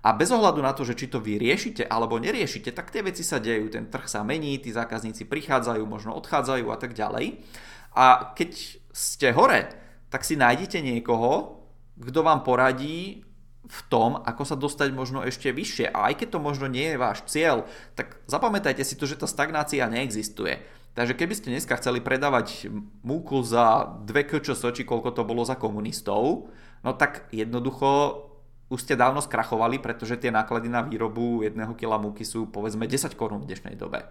A 0.00 0.16
bez 0.16 0.32
ohľadu 0.32 0.64
na 0.64 0.72
to, 0.72 0.88
že 0.88 0.96
či 0.96 1.12
to 1.12 1.20
vy 1.20 1.36
riešite 1.36 1.84
alebo 1.84 2.16
neriešite, 2.16 2.72
tak 2.72 2.88
tie 2.88 3.04
veci 3.04 3.20
sa 3.20 3.36
dejú. 3.36 3.68
Ten 3.68 3.92
trh 3.92 4.08
sa 4.08 4.24
mení, 4.24 4.56
tí 4.56 4.72
zákazníci 4.72 5.28
prichádzajú, 5.28 5.84
možno 5.84 6.16
odchádzajú 6.16 6.72
a 6.72 6.76
tak 6.80 6.96
ďalej. 6.96 7.44
A 7.92 8.32
keď 8.32 8.80
ste 8.88 9.36
hore, 9.36 9.68
tak 10.08 10.24
si 10.24 10.40
nájdete 10.40 10.80
niekoho, 10.80 11.60
kto 12.00 12.24
vám 12.24 12.40
poradí 12.40 13.28
v 13.70 13.80
tom, 13.92 14.16
ako 14.24 14.42
sa 14.48 14.56
dostať 14.56 14.96
možno 14.96 15.20
ešte 15.20 15.52
vyššie. 15.52 15.92
A 15.92 16.08
aj 16.08 16.24
keď 16.24 16.28
to 16.34 16.40
možno 16.40 16.66
nie 16.72 16.88
je 16.88 16.96
váš 16.96 17.20
cieľ, 17.28 17.68
tak 17.92 18.16
zapamätajte 18.24 18.80
si 18.80 18.96
to, 18.96 19.04
že 19.04 19.20
tá 19.20 19.28
stagnácia 19.28 19.84
neexistuje. 19.84 20.79
Takže 21.00 21.16
keby 21.16 21.32
ste 21.32 21.56
dneska 21.56 21.80
chceli 21.80 22.04
predávať 22.04 22.68
múku 23.00 23.40
za 23.40 23.88
dve 24.04 24.20
kčs, 24.20 24.60
či 24.76 24.84
koľko 24.84 25.16
to 25.16 25.24
bolo 25.24 25.40
za 25.48 25.56
komunistov, 25.56 26.52
no 26.84 26.92
tak 26.92 27.24
jednoducho 27.32 28.20
už 28.68 28.84
ste 28.84 29.00
dávno 29.00 29.24
skrachovali, 29.24 29.80
pretože 29.80 30.20
tie 30.20 30.28
náklady 30.28 30.68
na 30.68 30.84
výrobu 30.84 31.40
jedného 31.40 31.72
kila 31.72 31.96
múky 31.96 32.28
sú 32.28 32.52
povedzme 32.52 32.84
10 32.84 33.16
korún 33.16 33.40
v 33.40 33.48
dnešnej 33.48 33.80
dobe. 33.80 34.04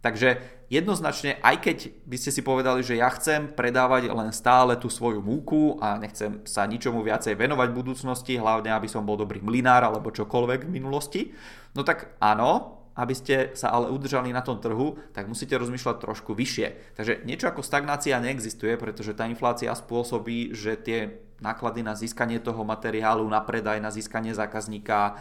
Takže 0.00 0.40
jednoznačne, 0.72 1.36
aj 1.44 1.60
keď 1.60 1.76
by 2.08 2.16
ste 2.16 2.32
si 2.32 2.40
povedali, 2.40 2.80
že 2.80 2.96
ja 2.96 3.12
chcem 3.12 3.52
predávať 3.52 4.08
len 4.08 4.32
stále 4.32 4.80
tú 4.80 4.88
svoju 4.88 5.20
múku 5.20 5.76
a 5.76 6.00
nechcem 6.00 6.40
sa 6.48 6.64
ničomu 6.64 7.04
viacej 7.04 7.36
venovať 7.36 7.68
v 7.68 7.78
budúcnosti, 7.84 8.40
hlavne 8.40 8.72
aby 8.72 8.88
som 8.88 9.04
bol 9.04 9.20
dobrý 9.20 9.44
mlinár 9.44 9.84
alebo 9.84 10.08
čokoľvek 10.08 10.64
v 10.64 10.72
minulosti, 10.72 11.36
no 11.76 11.84
tak 11.84 12.16
áno, 12.16 12.79
aby 12.96 13.14
ste 13.14 13.36
sa 13.54 13.70
ale 13.70 13.90
udržali 13.90 14.34
na 14.34 14.42
tom 14.42 14.58
trhu, 14.58 14.98
tak 15.14 15.30
musíte 15.30 15.54
rozmýšľať 15.56 15.96
trošku 16.02 16.34
vyššie. 16.34 16.98
Takže 16.98 17.22
niečo 17.22 17.48
ako 17.48 17.62
stagnácia 17.62 18.18
neexistuje, 18.18 18.74
pretože 18.74 19.14
tá 19.14 19.30
inflácia 19.30 19.70
spôsobí, 19.70 20.52
že 20.52 20.74
tie 20.76 21.30
náklady 21.40 21.80
na 21.80 21.96
získanie 21.96 22.38
toho 22.38 22.62
materiálu, 22.62 23.24
na 23.24 23.40
predaj, 23.40 23.80
na 23.80 23.88
získanie 23.88 24.36
zákazníka, 24.36 24.98
e, 25.08 25.12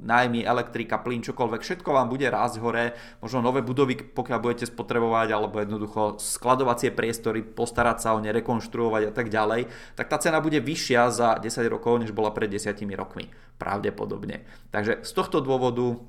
nájmy, 0.00 0.42
elektrika, 0.42 0.96
plyn, 0.96 1.20
čokoľvek, 1.20 1.60
všetko 1.60 1.92
vám 1.92 2.08
bude 2.08 2.24
rásť 2.26 2.56
hore, 2.64 2.96
možno 3.20 3.44
nové 3.44 3.60
budovy, 3.60 4.00
pokiaľ 4.00 4.38
budete 4.40 4.66
spotrebovať, 4.72 5.28
alebo 5.36 5.60
jednoducho 5.60 6.16
skladovacie 6.16 6.90
priestory, 6.90 7.44
postarať 7.44 7.96
sa 8.00 8.16
o 8.16 8.18
ne, 8.20 8.32
rekonštruovať 8.32 9.02
a 9.04 9.12
tak 9.12 9.28
ďalej, 9.28 9.68
tak 9.92 10.08
tá 10.08 10.16
cena 10.16 10.40
bude 10.40 10.58
vyššia 10.58 11.12
za 11.12 11.36
10 11.36 11.68
rokov, 11.68 12.00
než 12.00 12.16
bola 12.16 12.32
pred 12.32 12.48
10 12.48 12.72
rokmi. 12.96 13.28
Pravdepodobne. 13.60 14.44
Takže 14.72 15.04
z 15.04 15.12
tohto 15.12 15.40
dôvodu 15.40 16.00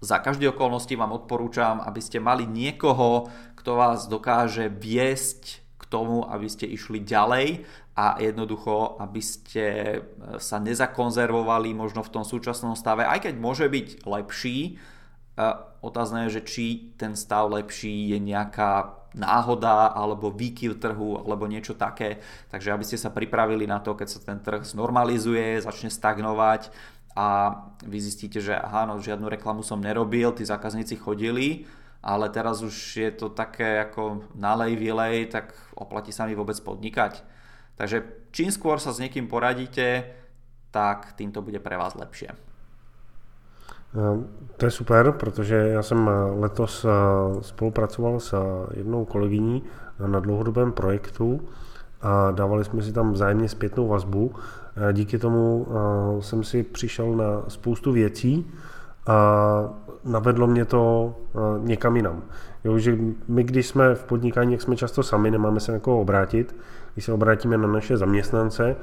za 0.00 0.20
každé 0.20 0.52
okolnosti 0.52 0.92
vám 0.92 1.16
odporúčam, 1.16 1.80
aby 1.80 2.00
ste 2.04 2.20
mali 2.20 2.44
niekoho, 2.44 3.32
kto 3.56 3.80
vás 3.80 4.06
dokáže 4.06 4.68
viesť 4.68 5.64
k 5.80 5.82
tomu, 5.88 6.24
aby 6.28 6.46
ste 6.46 6.68
išli 6.68 7.00
ďalej 7.00 7.64
a 7.96 8.20
jednoducho, 8.20 9.00
aby 9.00 9.22
ste 9.24 9.64
e, 9.64 9.98
sa 10.36 10.60
nezakonzervovali 10.60 11.72
možno 11.72 12.04
v 12.04 12.12
tom 12.12 12.24
súčasnom 12.28 12.76
stave, 12.76 13.08
aj 13.08 13.24
keď 13.24 13.34
môže 13.40 13.66
byť 13.72 14.04
lepší, 14.04 14.58
e, 14.68 15.44
otázne 15.80 16.28
je, 16.28 16.40
že 16.40 16.42
či 16.44 16.64
ten 17.00 17.16
stav 17.16 17.48
lepší 17.48 18.12
je 18.12 18.18
nejaká 18.20 19.00
náhoda 19.16 19.96
alebo 19.96 20.28
výkyv 20.28 20.76
trhu 20.76 21.24
alebo 21.24 21.48
niečo 21.48 21.72
také. 21.72 22.20
Takže 22.52 22.68
aby 22.76 22.84
ste 22.84 23.00
sa 23.00 23.08
pripravili 23.08 23.64
na 23.64 23.80
to, 23.80 23.96
keď 23.96 24.08
sa 24.12 24.20
ten 24.20 24.38
trh 24.44 24.60
znormalizuje, 24.60 25.64
začne 25.64 25.88
stagnovať 25.88 26.68
a 27.16 27.26
vy 27.80 27.98
zistíte, 28.00 28.44
že 28.44 28.52
aha, 28.52 28.84
no, 28.84 29.00
žiadnu 29.00 29.28
reklamu 29.28 29.64
som 29.64 29.80
nerobil, 29.80 30.36
tí 30.36 30.44
zákazníci 30.44 31.00
chodili, 31.00 31.64
ale 32.04 32.28
teraz 32.28 32.60
už 32.60 32.76
je 32.96 33.10
to 33.10 33.32
také 33.32 33.80
ako 33.80 34.28
nalej, 34.36 34.76
vylej, 34.76 35.32
tak 35.32 35.56
oplatí 35.74 36.12
sa 36.12 36.28
mi 36.28 36.36
vôbec 36.36 36.60
podnikať. 36.60 37.24
Takže 37.80 38.28
čím 38.30 38.52
skôr 38.52 38.76
sa 38.76 38.92
s 38.92 39.00
niekým 39.00 39.32
poradíte, 39.32 40.12
tak 40.70 41.16
tým 41.16 41.32
to 41.32 41.40
bude 41.40 41.56
pre 41.64 41.80
vás 41.80 41.96
lepšie. 41.96 42.36
To 44.56 44.64
je 44.64 44.70
super, 44.70 45.12
protože 45.12 45.56
já 45.56 45.82
jsem 45.82 46.10
letos 46.36 46.86
spolupracoval 47.40 48.20
s 48.20 48.34
jednou 48.74 49.04
kolegyní 49.04 49.62
na 50.06 50.20
dlouhodobém 50.20 50.72
projektu 50.72 51.48
a 52.02 52.30
dávali 52.30 52.64
jsme 52.64 52.82
si 52.82 52.92
tam 52.92 53.12
vzájemně 53.12 53.48
zpětnou 53.48 53.88
vazbu. 53.88 54.34
Díky 54.92 55.18
tomu 55.18 55.66
jsem 56.20 56.44
si 56.44 56.62
přišel 56.62 57.12
na 57.12 57.42
spoustu 57.48 57.92
věcí 57.92 58.50
a 59.06 59.16
navedlo 60.04 60.46
mě 60.46 60.64
to 60.64 61.14
někam 61.58 61.96
jinam. 61.96 62.22
Jo, 62.64 62.78
že 62.78 62.98
my, 63.28 63.44
když 63.44 63.66
jsme 63.66 63.94
v 63.94 64.04
podnikání, 64.04 64.52
jak 64.52 64.62
jsme 64.62 64.76
často 64.76 65.02
sami, 65.02 65.30
nemáme 65.30 65.60
se 65.60 65.72
na 65.72 65.78
koho 65.78 66.00
obrátit, 66.00 66.56
když 66.94 67.04
se 67.04 67.12
obrátíme 67.12 67.56
na 67.58 67.68
naše 67.68 67.96
zaměstnance, 67.96 68.76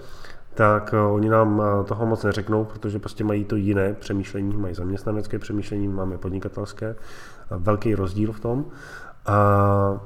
tak 0.54 0.96
oni 1.12 1.30
nám 1.30 1.62
toho 1.86 2.06
moc 2.06 2.24
neřeknou, 2.24 2.66
protože 2.66 3.00
prostě 3.00 3.24
mají 3.24 3.46
to 3.46 3.56
jiné 3.56 3.94
přemýšlení, 3.94 4.58
mají 4.58 4.76
zaměstnanecké 4.76 5.40
přemýšlení, 5.40 5.88
máme 5.88 6.18
podnikatelské, 6.18 6.96
velký 7.50 7.96
rozdíl 7.96 8.32
v 8.32 8.40
tom. 8.40 8.66
A, 9.26 9.34
a 9.34 10.00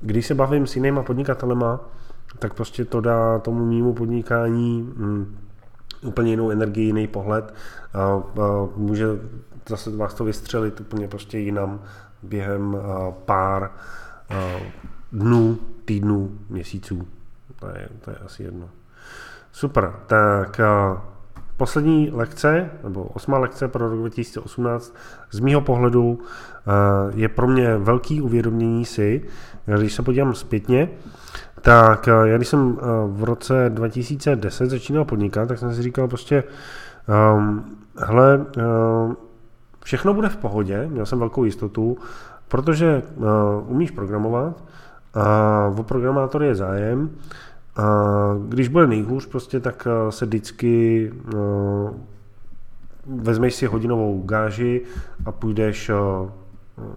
když 0.00 0.26
se 0.26 0.34
bavím 0.34 0.66
s 0.66 0.76
jinýma 0.76 1.02
podnikatelema, 1.02 1.80
tak 2.38 2.54
prostě 2.54 2.84
to 2.84 3.00
dá 3.00 3.38
tomu 3.38 3.66
mýmu 3.66 3.92
podnikání 3.92 4.92
hm, 4.96 5.38
úplně 6.02 6.30
jinou 6.30 6.50
energii, 6.50 6.84
jiný 6.84 7.06
pohled 7.06 7.54
a, 7.94 8.00
a 8.02 8.22
může 8.76 9.06
zase 9.68 9.96
vás 9.96 10.14
to 10.14 10.24
vystřelit 10.24 10.80
úplně 10.80 11.08
prostě 11.08 11.38
jinam 11.38 11.80
během 12.22 12.76
a, 12.76 13.10
pár 13.10 13.62
a, 13.64 13.70
dnů, 15.12 15.58
týdnů, 15.84 16.38
měsíců. 16.48 17.08
To 17.60 17.66
je, 17.66 17.88
to 18.04 18.10
je 18.10 18.16
asi 18.16 18.42
jedno. 18.42 18.68
Super, 19.52 19.92
tak 20.06 20.60
a, 20.60 21.02
poslední 21.58 22.10
lekce, 22.12 22.70
nebo 22.84 23.04
osmá 23.04 23.38
lekce 23.38 23.68
pro 23.68 23.88
rok 23.88 23.98
2018, 23.98 24.94
z 25.30 25.40
mýho 25.40 25.60
pohledu 25.60 26.20
je 27.14 27.28
pro 27.28 27.48
mě 27.48 27.76
velký 27.76 28.20
uvědomění 28.20 28.84
si, 28.84 29.28
když 29.78 29.94
se 29.94 30.02
podívám 30.02 30.34
zpětně, 30.34 30.88
tak 31.60 32.06
já 32.06 32.36
když 32.36 32.48
jsem 32.48 32.78
v 33.06 33.24
roce 33.24 33.70
2010 33.70 34.70
začínal 34.70 35.04
podnikat, 35.04 35.48
tak 35.48 35.58
jsem 35.58 35.74
si 35.74 35.82
říkal 35.82 36.08
prostě, 36.08 36.44
um, 37.36 37.64
hele, 37.96 38.38
um, 38.38 39.16
všechno 39.84 40.14
bude 40.14 40.28
v 40.28 40.36
pohodě, 40.36 40.88
měl 40.88 41.06
jsem 41.06 41.18
velkou 41.18 41.44
jistotu, 41.44 41.98
protože 42.48 43.02
uh, 43.16 43.26
umíš 43.66 43.90
programovat 43.90 44.64
a 45.14 45.72
o 45.78 45.82
programátor 45.82 46.42
je 46.42 46.54
zájem, 46.54 47.10
a 47.76 47.84
když 48.48 48.68
bude 48.68 48.86
nejhůř, 48.86 49.26
prostě 49.26 49.60
tak 49.60 49.86
uh, 49.86 50.10
se 50.10 50.26
vždycky 50.26 51.12
uh, 51.34 51.90
vezmeš 53.06 53.54
si 53.54 53.66
hodinovou 53.66 54.22
gáži 54.22 54.82
a 55.24 55.32
půjdeš 55.32 55.90
uh, 55.90 56.30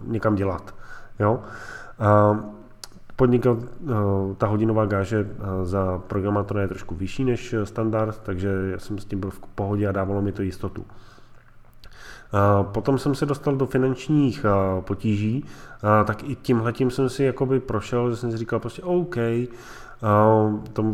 někam 0.06 0.34
dělat. 0.34 0.74
Jo? 1.20 1.40
A 1.98 2.38
podnikat, 3.22 3.58
ta 4.38 4.46
hodinová 4.46 4.86
gáže 4.86 5.30
za 5.62 5.98
programátora 5.98 6.60
je 6.60 6.68
trošku 6.68 6.94
vyšší 6.94 7.24
než 7.24 7.54
standard, 7.64 8.20
takže 8.22 8.48
já 8.72 8.78
jsem 8.78 8.98
s 8.98 9.04
tím 9.04 9.20
byl 9.20 9.30
v 9.30 9.40
pohodě 9.54 9.88
a 9.88 9.92
dávalo 9.92 10.22
mi 10.22 10.32
to 10.32 10.42
jistotu. 10.42 10.84
Potom 12.62 12.98
jsem 12.98 13.14
se 13.14 13.26
dostal 13.26 13.56
do 13.56 13.66
finančních 13.66 14.46
potíží, 14.80 15.44
tak 16.04 16.28
i 16.28 16.34
tímhletím 16.34 16.90
jsem 16.90 17.08
si 17.08 17.24
jakoby 17.24 17.60
prošel, 17.60 18.10
že 18.10 18.16
jsem 18.16 18.30
si 18.30 18.36
říkal 18.36 18.60
prostě 18.60 18.82
OK, 18.82 19.16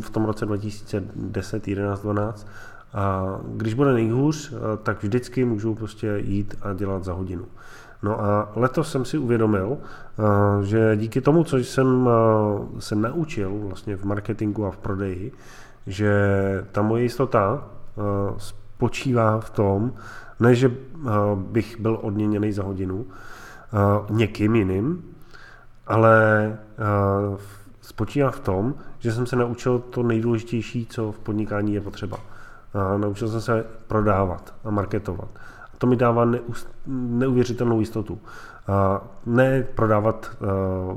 v 0.00 0.10
tom 0.12 0.24
roce 0.24 0.46
2010, 0.46 1.68
11, 1.68 2.00
12, 2.02 2.46
a 2.94 3.24
když 3.44 3.74
bude 3.74 3.92
nejhůř, 3.92 4.54
tak 4.82 5.02
vždycky 5.02 5.44
můžu 5.44 5.74
prostě 5.74 6.22
jít 6.24 6.54
a 6.62 6.72
dělat 6.72 7.04
za 7.04 7.12
hodinu. 7.12 7.44
No 8.02 8.24
a 8.24 8.52
letos 8.56 8.90
jsem 8.90 9.04
si 9.04 9.18
uvědomil, 9.18 9.78
že 10.62 10.96
díky 10.96 11.20
tomu, 11.20 11.44
co 11.44 11.56
jsem 11.56 12.08
se 12.78 12.94
naučil 12.94 13.58
vlastně 13.58 13.96
v 13.96 14.04
marketingu 14.04 14.66
a 14.66 14.70
v 14.70 14.78
prodeji, 14.78 15.32
že 15.87 16.12
ta 16.72 16.82
moje 16.82 17.02
jistota 17.02 17.64
spočívá 18.38 19.40
v 19.40 19.50
tom, 19.50 19.92
Ne, 20.40 20.54
že 20.54 20.72
bych 21.34 21.80
byl 21.80 21.98
odměněný 22.02 22.52
za 22.52 22.62
hodinu 22.62 23.06
někým 24.11 24.56
jiným, 24.56 25.04
ale 25.87 26.56
spočívá 27.80 28.30
v 28.30 28.40
tom, 28.40 28.74
že 28.98 29.12
jsem 29.12 29.26
se 29.26 29.37
naučil 29.37 29.78
to 29.78 30.03
nejdůležitější, 30.03 30.86
co 30.86 31.12
v 31.12 31.18
podnikání 31.18 31.74
je 31.74 31.80
potřeba. 31.80 32.18
Naučil 32.96 33.28
jsem 33.28 33.40
se 33.40 33.64
prodávat 33.86 34.55
a 34.64 34.70
marketovat. 34.70 35.28
To 35.79 35.87
mi 35.87 35.97
dává 35.97 36.26
neuvěřitelnou 36.87 37.81
jistotu. 37.81 38.18
Ne 39.26 39.62
prodávat 39.62 40.37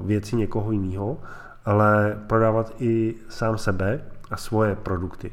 věci 0.03 0.35
někoho 0.35 0.71
jiného, 0.71 1.17
ale 1.65 2.19
prodávat 2.27 2.73
i 2.79 3.15
sám 3.29 3.57
sebe 3.57 4.03
a 4.31 4.37
svoje 4.37 4.75
produkty. 4.75 5.31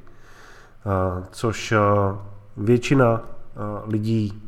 Což 1.30 1.74
většina 2.56 3.22
lidí 3.86 4.42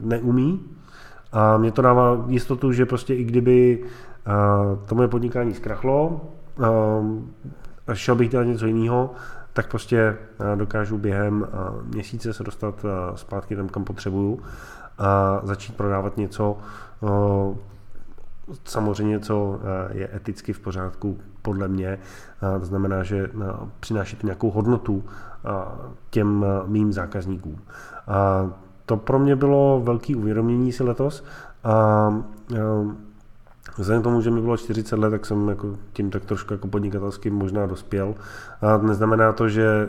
neumí 0.00 0.64
a 1.32 1.56
mě 1.56 1.72
to 1.72 1.82
dává 1.82 2.24
jistotu, 2.26 2.72
že 2.72 2.86
prostě 2.86 3.14
i 3.14 3.24
kdyby 3.24 3.84
to 4.86 4.94
moje 4.94 5.08
podnikání 5.08 5.54
zkrachlo 5.54 6.20
šel 7.92 8.14
bych 8.14 8.28
dělat 8.28 8.44
něco 8.44 8.66
jiného, 8.66 9.10
tak 9.56 9.70
prostě 9.70 10.16
dokážu 10.54 10.98
během 10.98 11.46
měsíce 11.94 12.32
se 12.32 12.44
dostat 12.44 12.84
zpátky 13.14 13.56
tam, 13.56 13.68
kam 13.68 13.84
potřebuju 13.84 14.40
a 14.98 15.40
začít 15.42 15.76
prodávat 15.76 16.16
něco, 16.16 16.58
samozřejmě, 18.64 19.20
co 19.20 19.60
je 19.92 20.08
eticky 20.16 20.52
v 20.52 20.60
pořádku 20.60 21.18
podle 21.42 21.68
mě. 21.68 21.98
To 22.60 22.66
znamená, 22.66 23.02
že 23.02 23.30
přináší 23.80 24.16
to 24.16 24.26
nějakou 24.26 24.50
hodnotu 24.50 25.04
těm 26.10 26.46
mým 26.66 26.92
zákazníkům. 26.92 27.60
To 28.86 28.96
pro 28.96 29.18
mě 29.18 29.36
bylo 29.36 29.80
velký 29.84 30.16
uvědomění 30.16 30.72
si 30.72 30.84
letos 30.84 31.24
a 31.64 32.08
Vzhledem 33.78 34.02
k 34.02 34.04
tomu, 34.04 34.20
že 34.20 34.30
mi 34.30 34.40
bylo 34.40 34.56
40 34.56 34.98
let, 34.98 35.10
tak 35.10 35.26
jsem 35.26 35.48
jako 35.48 35.76
tím 35.92 36.10
tak 36.10 36.24
trošku 36.24 36.54
jako 36.54 36.68
podnikatelským 36.68 37.34
možná 37.34 37.66
dospěl. 37.66 38.14
A 38.60 38.76
neznamená 38.76 39.32
to, 39.32 39.48
že 39.48 39.88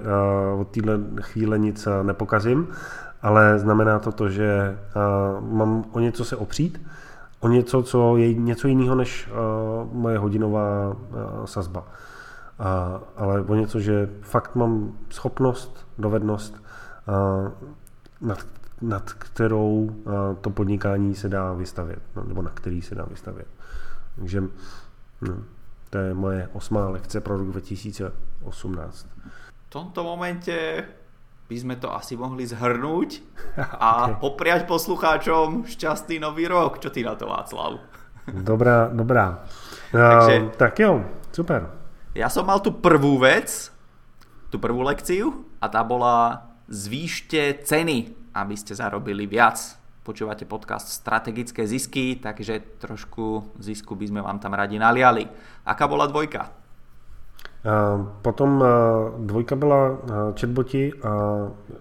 od 0.60 0.68
téhle 0.68 1.00
chvíle 1.22 1.60
nic 1.60 1.88
nepokazím, 2.04 2.68
ale 3.22 3.60
znamená 3.60 4.00
to 4.00 4.12
to, 4.12 4.30
že 4.30 4.78
mám 5.40 5.86
o 5.92 6.00
něco 6.00 6.26
se 6.26 6.36
opřít, 6.36 6.82
o 7.40 7.48
něco, 7.48 7.84
co 7.84 8.18
je 8.18 8.34
něco 8.34 8.68
jiného 8.68 8.96
než 8.96 9.30
moje 9.92 10.18
hodinová 10.18 10.96
sazba. 11.46 11.84
Ale 13.18 13.42
o 13.42 13.56
něco, 13.56 13.80
že 13.80 14.10
fakt 14.22 14.56
mám 14.56 14.92
schopnost, 15.10 15.88
dovednost, 15.98 16.64
nad, 18.22 18.40
nad 18.82 19.14
kterou 19.14 19.90
to 20.42 20.50
podnikání 20.50 21.16
se 21.16 21.30
dá 21.30 21.54
vystavět, 21.54 22.00
nebo 22.28 22.42
na 22.42 22.52
který 22.54 22.82
se 22.82 22.96
dá 22.96 23.06
vystavět. 23.10 23.48
Takže 24.18 24.40
no, 25.22 25.34
to 25.90 25.98
je 25.98 26.12
moje 26.14 26.50
osmá 26.54 26.90
lekce 26.90 27.22
pro 27.22 27.38
rok 27.38 27.54
2018. 27.54 28.12
V 28.44 29.70
tomto 29.70 30.04
momente 30.04 30.84
by 31.48 31.56
sme 31.56 31.76
to 31.80 31.88
asi 31.96 32.20
mohli 32.20 32.44
zhrnúť 32.44 33.10
a 33.88 33.90
okay. 34.12 34.20
popriať 34.20 34.62
poslucháčom 34.68 35.64
šťastný 35.64 36.20
nový 36.20 36.50
rok. 36.50 36.84
Čo 36.84 36.92
ty 36.92 37.06
na 37.08 37.16
to, 37.16 37.30
Václav? 37.30 37.80
Dobrá, 38.28 38.92
dobrá. 38.92 39.48
Takže, 39.96 40.36
uh, 40.44 40.52
tak 40.60 40.76
jo, 40.84 41.08
super. 41.32 41.72
Ja 42.12 42.28
som 42.28 42.44
mal 42.50 42.60
tu 42.60 42.76
prvú 42.76 43.22
vec, 43.22 43.72
tú 44.52 44.60
prvú 44.60 44.84
lekciu 44.84 45.48
a 45.64 45.72
tá 45.72 45.86
bola 45.86 46.50
zvýšte 46.68 47.64
ceny, 47.64 48.12
aby 48.36 48.56
ste 48.60 48.76
zarobili 48.76 49.24
viac 49.24 49.80
počúvate 50.08 50.48
podcast 50.48 50.88
Strategické 50.88 51.68
zisky, 51.68 52.16
takže 52.16 52.80
trošku 52.80 53.44
zisku 53.60 53.92
by 53.92 54.08
sme 54.08 54.24
vám 54.24 54.40
tam 54.40 54.56
radi 54.56 54.80
naliali. 54.80 55.28
Aká 55.68 55.84
bola 55.84 56.08
dvojka? 56.08 56.48
Potom 58.24 58.64
dvojka 59.20 59.56
byla 59.60 60.00
chatboti 60.40 60.94
a 61.04 61.12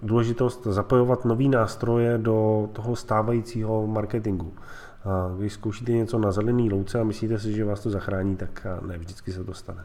důležitost 0.02 0.66
zapojovat 0.66 1.24
nový 1.24 1.48
nástroje 1.48 2.18
do 2.18 2.68
toho 2.72 2.96
stávajícího 2.96 3.86
marketingu. 3.86 4.54
Když 5.38 5.52
zkoušíte 5.52 5.92
něco 5.92 6.18
na 6.18 6.32
zelený 6.32 6.70
louce 6.70 7.00
a 7.00 7.04
myslíte 7.04 7.38
si, 7.38 7.54
že 7.54 7.64
vás 7.64 7.80
to 7.80 7.90
zachrání, 7.90 8.36
tak 8.36 8.66
ne 8.86 8.98
vždycky 8.98 9.32
se 9.32 9.44
to 9.44 9.54
stane. 9.54 9.84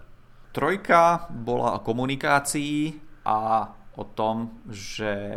Trojka 0.51 1.29
bola 1.29 1.71
o 1.71 1.79
komunikácii 1.79 2.93
a 3.25 3.69
o 3.95 4.03
tom, 4.03 4.49
že 4.69 5.31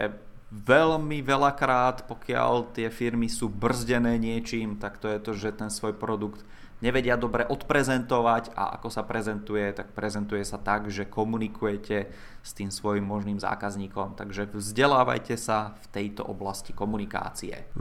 veľmi 0.52 1.24
veľakrát, 1.24 2.04
pokiaľ 2.04 2.76
tie 2.76 2.88
firmy 2.90 3.30
sú 3.30 3.48
brzdené 3.48 4.20
niečím, 4.20 4.76
tak 4.76 4.98
to 5.00 5.08
je 5.08 5.18
to, 5.18 5.32
že 5.32 5.56
ten 5.56 5.70
svoj 5.70 5.96
produkt 5.96 6.44
nevedia 6.84 7.16
dobre 7.16 7.48
odprezentovať 7.48 8.52
a 8.52 8.76
ako 8.76 8.88
sa 8.92 9.08
prezentuje, 9.08 9.64
tak 9.72 9.96
prezentuje 9.96 10.44
sa 10.44 10.60
tak, 10.60 10.92
že 10.92 11.08
komunikujete 11.08 12.12
s 12.44 12.50
tým 12.52 12.68
svojim 12.68 13.08
možným 13.08 13.40
zákazníkom. 13.40 14.20
Takže 14.20 14.52
vzdelávajte 14.52 15.40
sa 15.40 15.72
v 15.80 15.86
tejto 15.88 16.28
oblasti 16.28 16.76
komunikácie. 16.76 17.72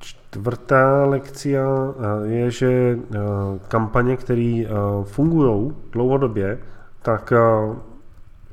Čtvrtá 0.00 1.04
lekcia 1.04 1.60
eh, 1.60 1.92
je, 2.24 2.44
že 2.50 2.70
eh, 2.96 3.20
kampaně, 3.68 4.16
které 4.16 4.64
eh, 4.64 4.68
fungují 5.04 5.76
dlouhodobě, 5.92 6.58
tak 7.02 7.32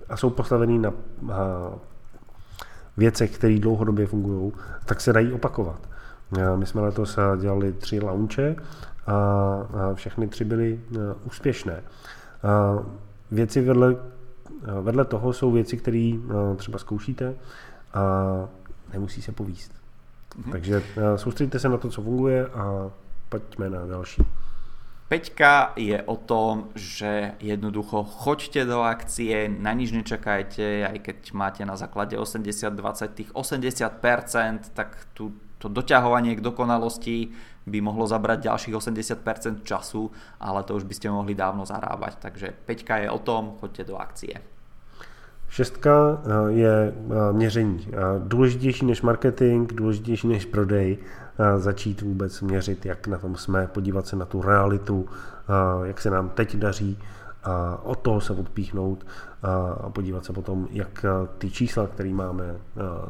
a 0.10 0.18
jsou 0.18 0.30
postavený 0.30 0.80
na 0.80 0.94
věcech, 2.98 3.38
které 3.38 3.60
dlouhodobě 3.60 4.08
fungují, 4.08 4.52
tak 4.86 5.02
se 5.02 5.14
dají 5.14 5.34
opakovat. 5.34 5.90
My 6.56 6.66
jsme 6.66 6.82
letos 6.82 7.20
dělali 7.42 7.74
tři 7.74 8.00
launche 8.00 8.56
a 9.08 9.94
všechny 9.94 10.28
tři 10.28 10.46
byly 10.46 10.80
e, 10.96 10.98
úspěšné. 11.26 11.84
Věci 13.32 13.62
vedle, 13.62 13.96
vedle 14.82 15.06
toho 15.06 15.34
jsou 15.34 15.52
věci, 15.52 15.78
které 15.78 16.12
třeba 16.56 16.80
zkoušíte 16.80 17.34
a 17.94 18.04
nemusí 18.94 19.22
se 19.22 19.32
povíst. 19.32 19.72
Mm-hmm. 19.72 20.52
Takže 20.52 20.84
soustředíte 21.16 21.60
se 21.60 21.70
na 21.70 21.78
to, 21.78 21.90
co 21.90 22.02
funguje 22.02 22.48
a 22.48 22.92
pojďme 23.30 23.70
na 23.70 23.86
další. 23.86 24.23
Peťka 25.08 25.76
je 25.76 26.00
o 26.04 26.16
tom, 26.16 26.72
že 26.74 27.36
jednoducho 27.44 28.04
choďte 28.04 28.66
do 28.66 28.82
akcie, 28.82 29.52
na 29.52 29.76
nič 29.76 29.92
nečakajte, 29.92 30.90
aj 30.90 30.98
keď 31.04 31.18
máte 31.36 31.62
na 31.68 31.76
základe 31.76 32.18
80-20 32.18 33.08
tých 33.14 33.30
80%, 33.36 34.74
tak 34.74 34.98
tu, 35.14 35.36
to 35.60 35.68
doťahovanie 35.70 36.40
k 36.40 36.42
dokonalosti 36.42 37.36
by 37.68 37.80
mohlo 37.80 38.08
zabrať 38.08 38.48
ďalších 38.48 38.76
80% 38.76 39.64
času, 39.64 40.12
ale 40.40 40.64
to 40.64 40.76
už 40.76 40.84
by 40.84 40.94
ste 40.96 41.08
mohli 41.12 41.36
dávno 41.36 41.64
zarábať. 41.68 42.20
Takže 42.20 42.48
Peťka 42.66 43.04
je 43.04 43.10
o 43.12 43.20
tom, 43.20 43.60
choďte 43.60 43.84
do 43.84 43.96
akcie. 44.00 44.36
Šestka 45.54 45.94
eh, 46.18 46.52
je 46.52 46.74
eh, 46.94 47.34
měření. 47.34 47.88
Eh, 47.88 47.94
důležitější 48.20 48.86
než 48.86 49.02
marketing, 49.02 49.74
důležitější 49.74 50.28
než 50.28 50.46
prodej, 50.46 50.98
začít 51.58 52.02
vůbec 52.02 52.42
měřit, 52.42 52.86
jak 52.86 53.08
na 53.08 53.18
tom 53.18 53.36
jsme, 53.36 53.68
podívat 53.68 54.08
se 54.08 54.16
na 54.16 54.26
tu 54.26 54.42
realitu, 54.42 55.10
jak 55.84 56.02
se 56.02 56.10
nám 56.10 56.30
teď 56.30 56.56
daří, 56.56 57.00
a 57.44 57.80
od 57.84 58.00
toho 58.00 58.22
se 58.22 58.34
odpíchnout 58.34 59.06
a 59.84 59.90
podívat 59.90 60.26
se 60.26 60.34
potom, 60.34 60.68
jak 60.72 61.06
ty 61.38 61.52
čísla, 61.52 61.88
které 61.88 62.10
máme, 62.10 62.56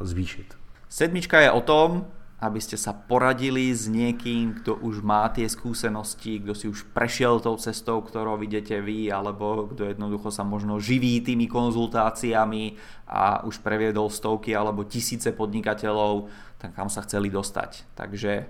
zvýšit. 0.00 0.54
Sedmička 0.88 1.40
je 1.40 1.50
o 1.50 1.60
tom, 1.60 2.04
aby 2.44 2.60
ste 2.60 2.76
sa 2.76 2.92
poradili 2.92 3.72
s 3.72 3.88
niekým, 3.88 4.60
kto 4.60 4.76
už 4.84 5.00
má 5.00 5.24
tie 5.32 5.48
skúsenosti, 5.48 6.44
kto 6.44 6.52
si 6.52 6.68
už 6.68 6.92
prešiel 6.92 7.40
tou 7.40 7.56
cestou, 7.56 8.04
ktorou 8.04 8.36
vidíte 8.36 8.84
vy, 8.84 9.08
alebo 9.08 9.64
kto 9.72 9.88
jednoducho 9.88 10.28
sa 10.28 10.44
možno 10.44 10.76
živí 10.76 11.24
tými 11.24 11.48
konzultáciami 11.48 12.76
a 13.08 13.40
už 13.48 13.64
previedol 13.64 14.12
stovky 14.12 14.52
alebo 14.52 14.84
tisíce 14.84 15.32
podnikateľov, 15.32 16.28
tak 16.60 16.76
kam 16.76 16.92
sa 16.92 17.00
chceli 17.00 17.32
dostať. 17.32 17.96
Takže 17.96 18.44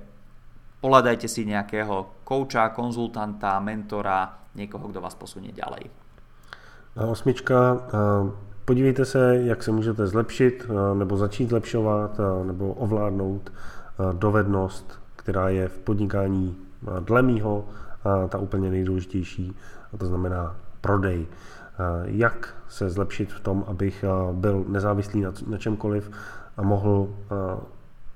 pohľadajte 0.82 1.30
si 1.30 1.46
nejakého 1.46 2.26
kouča, 2.26 2.74
konzultanta, 2.74 3.62
mentora, 3.62 4.42
někoho, 4.58 4.90
kdo 4.90 5.00
vás 5.00 5.14
posunie 5.14 5.54
ďalej. 5.54 5.86
A 6.98 7.06
osmička, 7.06 7.78
podívejte 8.64 9.04
se, 9.04 9.36
jak 9.44 9.62
se 9.62 9.72
můžete 9.72 10.06
zlepšit, 10.06 10.66
nebo 10.94 11.16
začít 11.16 11.48
zlepšovat, 11.48 12.20
nebo 12.42 12.72
ovládnout 12.72 13.52
dovednost, 14.12 15.00
která 15.16 15.48
je 15.48 15.68
v 15.68 15.78
podnikání 15.78 16.56
dle 17.00 17.22
mýho 17.22 17.64
ta 18.28 18.38
úplně 18.38 18.70
nejdůležitější, 18.70 19.56
a 19.94 19.96
to 19.96 20.06
znamená 20.06 20.56
prodej. 20.80 21.26
Jak 22.04 22.54
se 22.68 22.90
zlepšit 22.90 23.32
v 23.32 23.40
tom, 23.40 23.64
abych 23.66 24.04
byl 24.32 24.64
nezávislý 24.68 25.20
na, 25.20 25.32
na 25.46 25.58
čemkoliv 25.58 26.10
a 26.56 26.62
mohl 26.62 27.08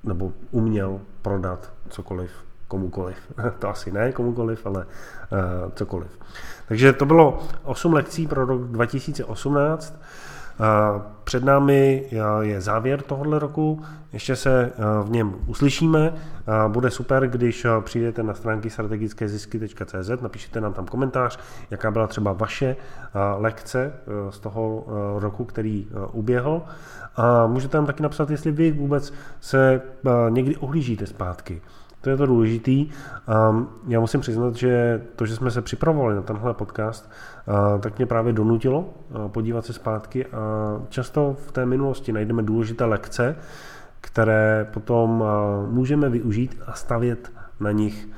nebo 0.04 0.32
uměl 0.50 1.00
prodat 1.22 1.72
cokoliv 1.88 2.30
komukoliv. 2.68 3.16
to 3.58 3.68
asi 3.68 3.92
ne 3.92 4.12
komukoliv, 4.12 4.66
ale 4.66 4.86
cokoliv. 5.74 6.18
Takže 6.68 6.92
to 6.92 7.06
bylo 7.06 7.42
8 7.64 7.92
lekcí 7.92 8.26
pro 8.26 8.44
rok 8.44 8.62
2018. 8.62 9.94
Před 11.24 11.44
námi 11.44 12.04
je 12.40 12.60
závěr 12.60 13.02
tohohle 13.02 13.38
roku, 13.38 13.82
ještě 14.12 14.36
se 14.36 14.72
v 15.02 15.10
něm 15.10 15.34
uslyšíme. 15.46 16.14
Bude 16.68 16.90
super, 16.90 17.28
když 17.28 17.66
přijdete 17.80 18.22
na 18.22 18.34
stránky 18.34 18.70
strategickézisky.cz, 18.70 20.10
napíšete 20.22 20.60
nám 20.60 20.72
tam 20.72 20.86
komentář, 20.86 21.38
jaká 21.70 21.90
byla 21.90 22.06
třeba 22.06 22.32
vaše 22.32 22.76
lekce 23.36 23.92
z 24.30 24.38
toho 24.38 24.86
roku, 25.18 25.44
který 25.44 25.88
uběhl. 26.12 26.62
A 27.16 27.46
můžete 27.46 27.72
tam 27.72 27.86
taky 27.86 28.02
napsat, 28.02 28.30
jestli 28.30 28.52
vy 28.52 28.72
vůbec 28.72 29.12
se 29.40 29.82
někdy 30.28 30.56
ohlížíte 30.56 31.06
zpátky 31.06 31.62
to 32.00 32.10
je 32.10 32.16
to 32.16 32.26
důležitý. 32.26 32.90
Já 33.88 34.00
musím 34.00 34.20
přiznat, 34.20 34.54
že 34.54 35.02
to, 35.16 35.26
že 35.26 35.36
jsme 35.36 35.50
se 35.50 35.62
připravovali 35.62 36.14
na 36.14 36.22
tenhle 36.22 36.54
podcast, 36.54 37.10
tak 37.80 37.98
mě 37.98 38.06
právě 38.06 38.32
donutilo 38.32 38.94
podívat 39.28 39.66
se 39.66 39.72
zpátky 39.72 40.26
a 40.26 40.38
často 40.88 41.36
v 41.46 41.52
té 41.52 41.66
minulosti 41.66 42.12
najdeme 42.12 42.42
důležité 42.42 42.84
lekce, 42.84 43.36
které 44.00 44.66
potom 44.72 45.24
můžeme 45.70 46.08
využít 46.08 46.60
a 46.66 46.72
stavět 46.72 47.32
na 47.60 47.72
nich 47.72 48.08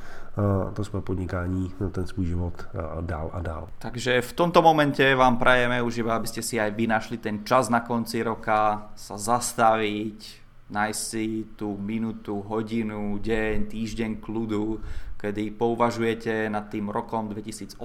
to 0.72 0.85
svoje 0.85 1.03
podnikání, 1.03 1.74
na 1.81 1.89
ten 1.89 2.07
svůj 2.07 2.26
život 2.26 2.68
dál 3.01 3.31
a 3.33 3.41
dál. 3.43 3.68
Takže 3.78 4.22
v 4.22 4.33
tomto 4.33 4.62
momente 4.62 5.14
vám 5.14 5.37
prajeme 5.37 5.83
už 5.83 5.99
iba, 5.99 6.22
si 6.24 6.61
aj 6.61 6.70
vy 6.70 6.87
našli 6.87 7.18
ten 7.18 7.45
čas 7.45 7.68
na 7.68 7.81
konci 7.81 8.22
roka 8.22 8.89
sa 8.95 9.16
zastaviť, 9.18 10.39
nájsť 10.71 11.01
si 11.03 11.45
tú 11.59 11.75
minútu, 11.75 12.39
hodinu, 12.47 13.18
deň, 13.18 13.68
týždeň 13.68 14.23
kľudu, 14.23 14.79
kedy 15.21 15.53
pouvažujete 15.53 16.49
nad 16.49 16.73
tým 16.73 16.89
rokom 16.89 17.29
2018, 17.29 17.77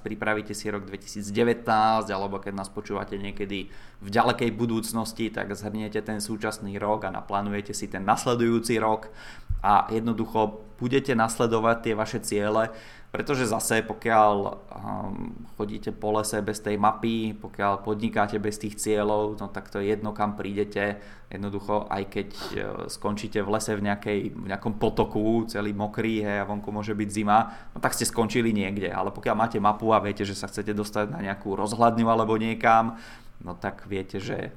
pripravíte 0.00 0.56
si 0.56 0.72
rok 0.72 0.88
2019, 0.88 1.28
alebo 2.08 2.40
keď 2.40 2.52
nás 2.56 2.72
počúvate 2.72 3.20
niekedy 3.20 3.68
v 4.00 4.08
ďalekej 4.08 4.56
budúcnosti, 4.56 5.28
tak 5.28 5.52
zhrniete 5.52 6.00
ten 6.00 6.22
súčasný 6.22 6.80
rok 6.80 7.04
a 7.04 7.12
naplánujete 7.12 7.76
si 7.76 7.92
ten 7.92 8.08
nasledujúci 8.08 8.80
rok. 8.80 9.12
A 9.60 9.90
jednoducho 9.92 10.64
budete 10.80 11.12
nasledovať 11.12 11.76
tie 11.82 11.94
vaše 11.98 12.18
ciele 12.24 12.72
pretože 13.14 13.48
zase 13.48 13.80
pokiaľ 13.86 14.34
um, 14.44 15.32
chodíte 15.56 15.94
po 15.94 16.12
lese 16.12 16.42
bez 16.44 16.60
tej 16.60 16.76
mapy, 16.76 17.32
pokiaľ 17.32 17.80
podnikáte 17.86 18.36
bez 18.36 18.60
tých 18.60 18.76
cieľov, 18.76 19.40
no 19.40 19.46
tak 19.48 19.72
to 19.72 19.80
je 19.80 19.94
jedno 19.94 20.12
kam 20.12 20.36
prídete. 20.36 21.00
Jednoducho 21.32 21.88
aj 21.88 22.02
keď 22.12 22.28
uh, 22.30 22.58
skončíte 22.90 23.40
v 23.40 23.52
lese 23.56 23.72
v, 23.72 23.82
nejakej, 23.88 24.18
v 24.36 24.46
nejakom 24.50 24.76
potoku, 24.76 25.46
celý 25.48 25.72
mokrý 25.72 26.20
hej, 26.26 26.42
a 26.42 26.48
vonku 26.48 26.68
môže 26.74 26.92
byť 26.92 27.08
zima, 27.08 27.54
no 27.72 27.78
tak 27.80 27.94
ste 27.94 28.04
skončili 28.04 28.52
niekde. 28.52 28.92
Ale 28.92 29.14
pokiaľ 29.14 29.34
máte 29.38 29.58
mapu 29.62 29.94
a 29.94 30.02
viete, 30.02 30.26
že 30.26 30.36
sa 30.36 30.50
chcete 30.50 30.74
dostať 30.76 31.14
na 31.14 31.22
nejakú 31.22 31.54
rozhľadňu 31.56 32.06
alebo 32.10 32.36
niekam, 32.36 32.98
no 33.40 33.56
tak 33.56 33.88
viete, 33.88 34.18
že 34.20 34.52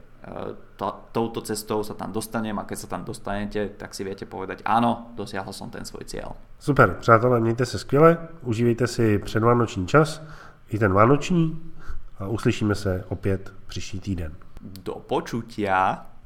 to, 0.76 1.00
touto 1.12 1.42
cestou 1.42 1.84
sa 1.84 1.94
tam 1.94 2.12
dostanem 2.12 2.60
a 2.60 2.64
keď 2.64 2.78
sa 2.78 2.88
tam 2.88 3.04
dostanete, 3.04 3.70
tak 3.78 3.96
si 3.96 4.04
viete 4.04 4.26
povedať 4.26 4.62
áno, 4.66 5.12
dosiahol 5.16 5.54
som 5.54 5.70
ten 5.70 5.86
svoj 5.86 6.04
cieľ. 6.06 6.36
Super, 6.60 6.98
přátelé, 7.00 7.40
mějte 7.40 7.66
se 7.66 7.80
skvěle, 7.80 8.18
užívejte 8.44 8.88
si 8.88 9.20
předvánoční 9.20 9.88
čas, 9.88 10.22
i 10.70 10.80
ten 10.80 10.94
vánoční 10.94 11.72
a 12.20 12.28
uslyšíme 12.28 12.76
se 12.76 13.04
opět 13.10 13.54
příští 13.68 14.00
týden. 14.00 14.36
Do 14.62 14.94
počutia. 14.94 16.09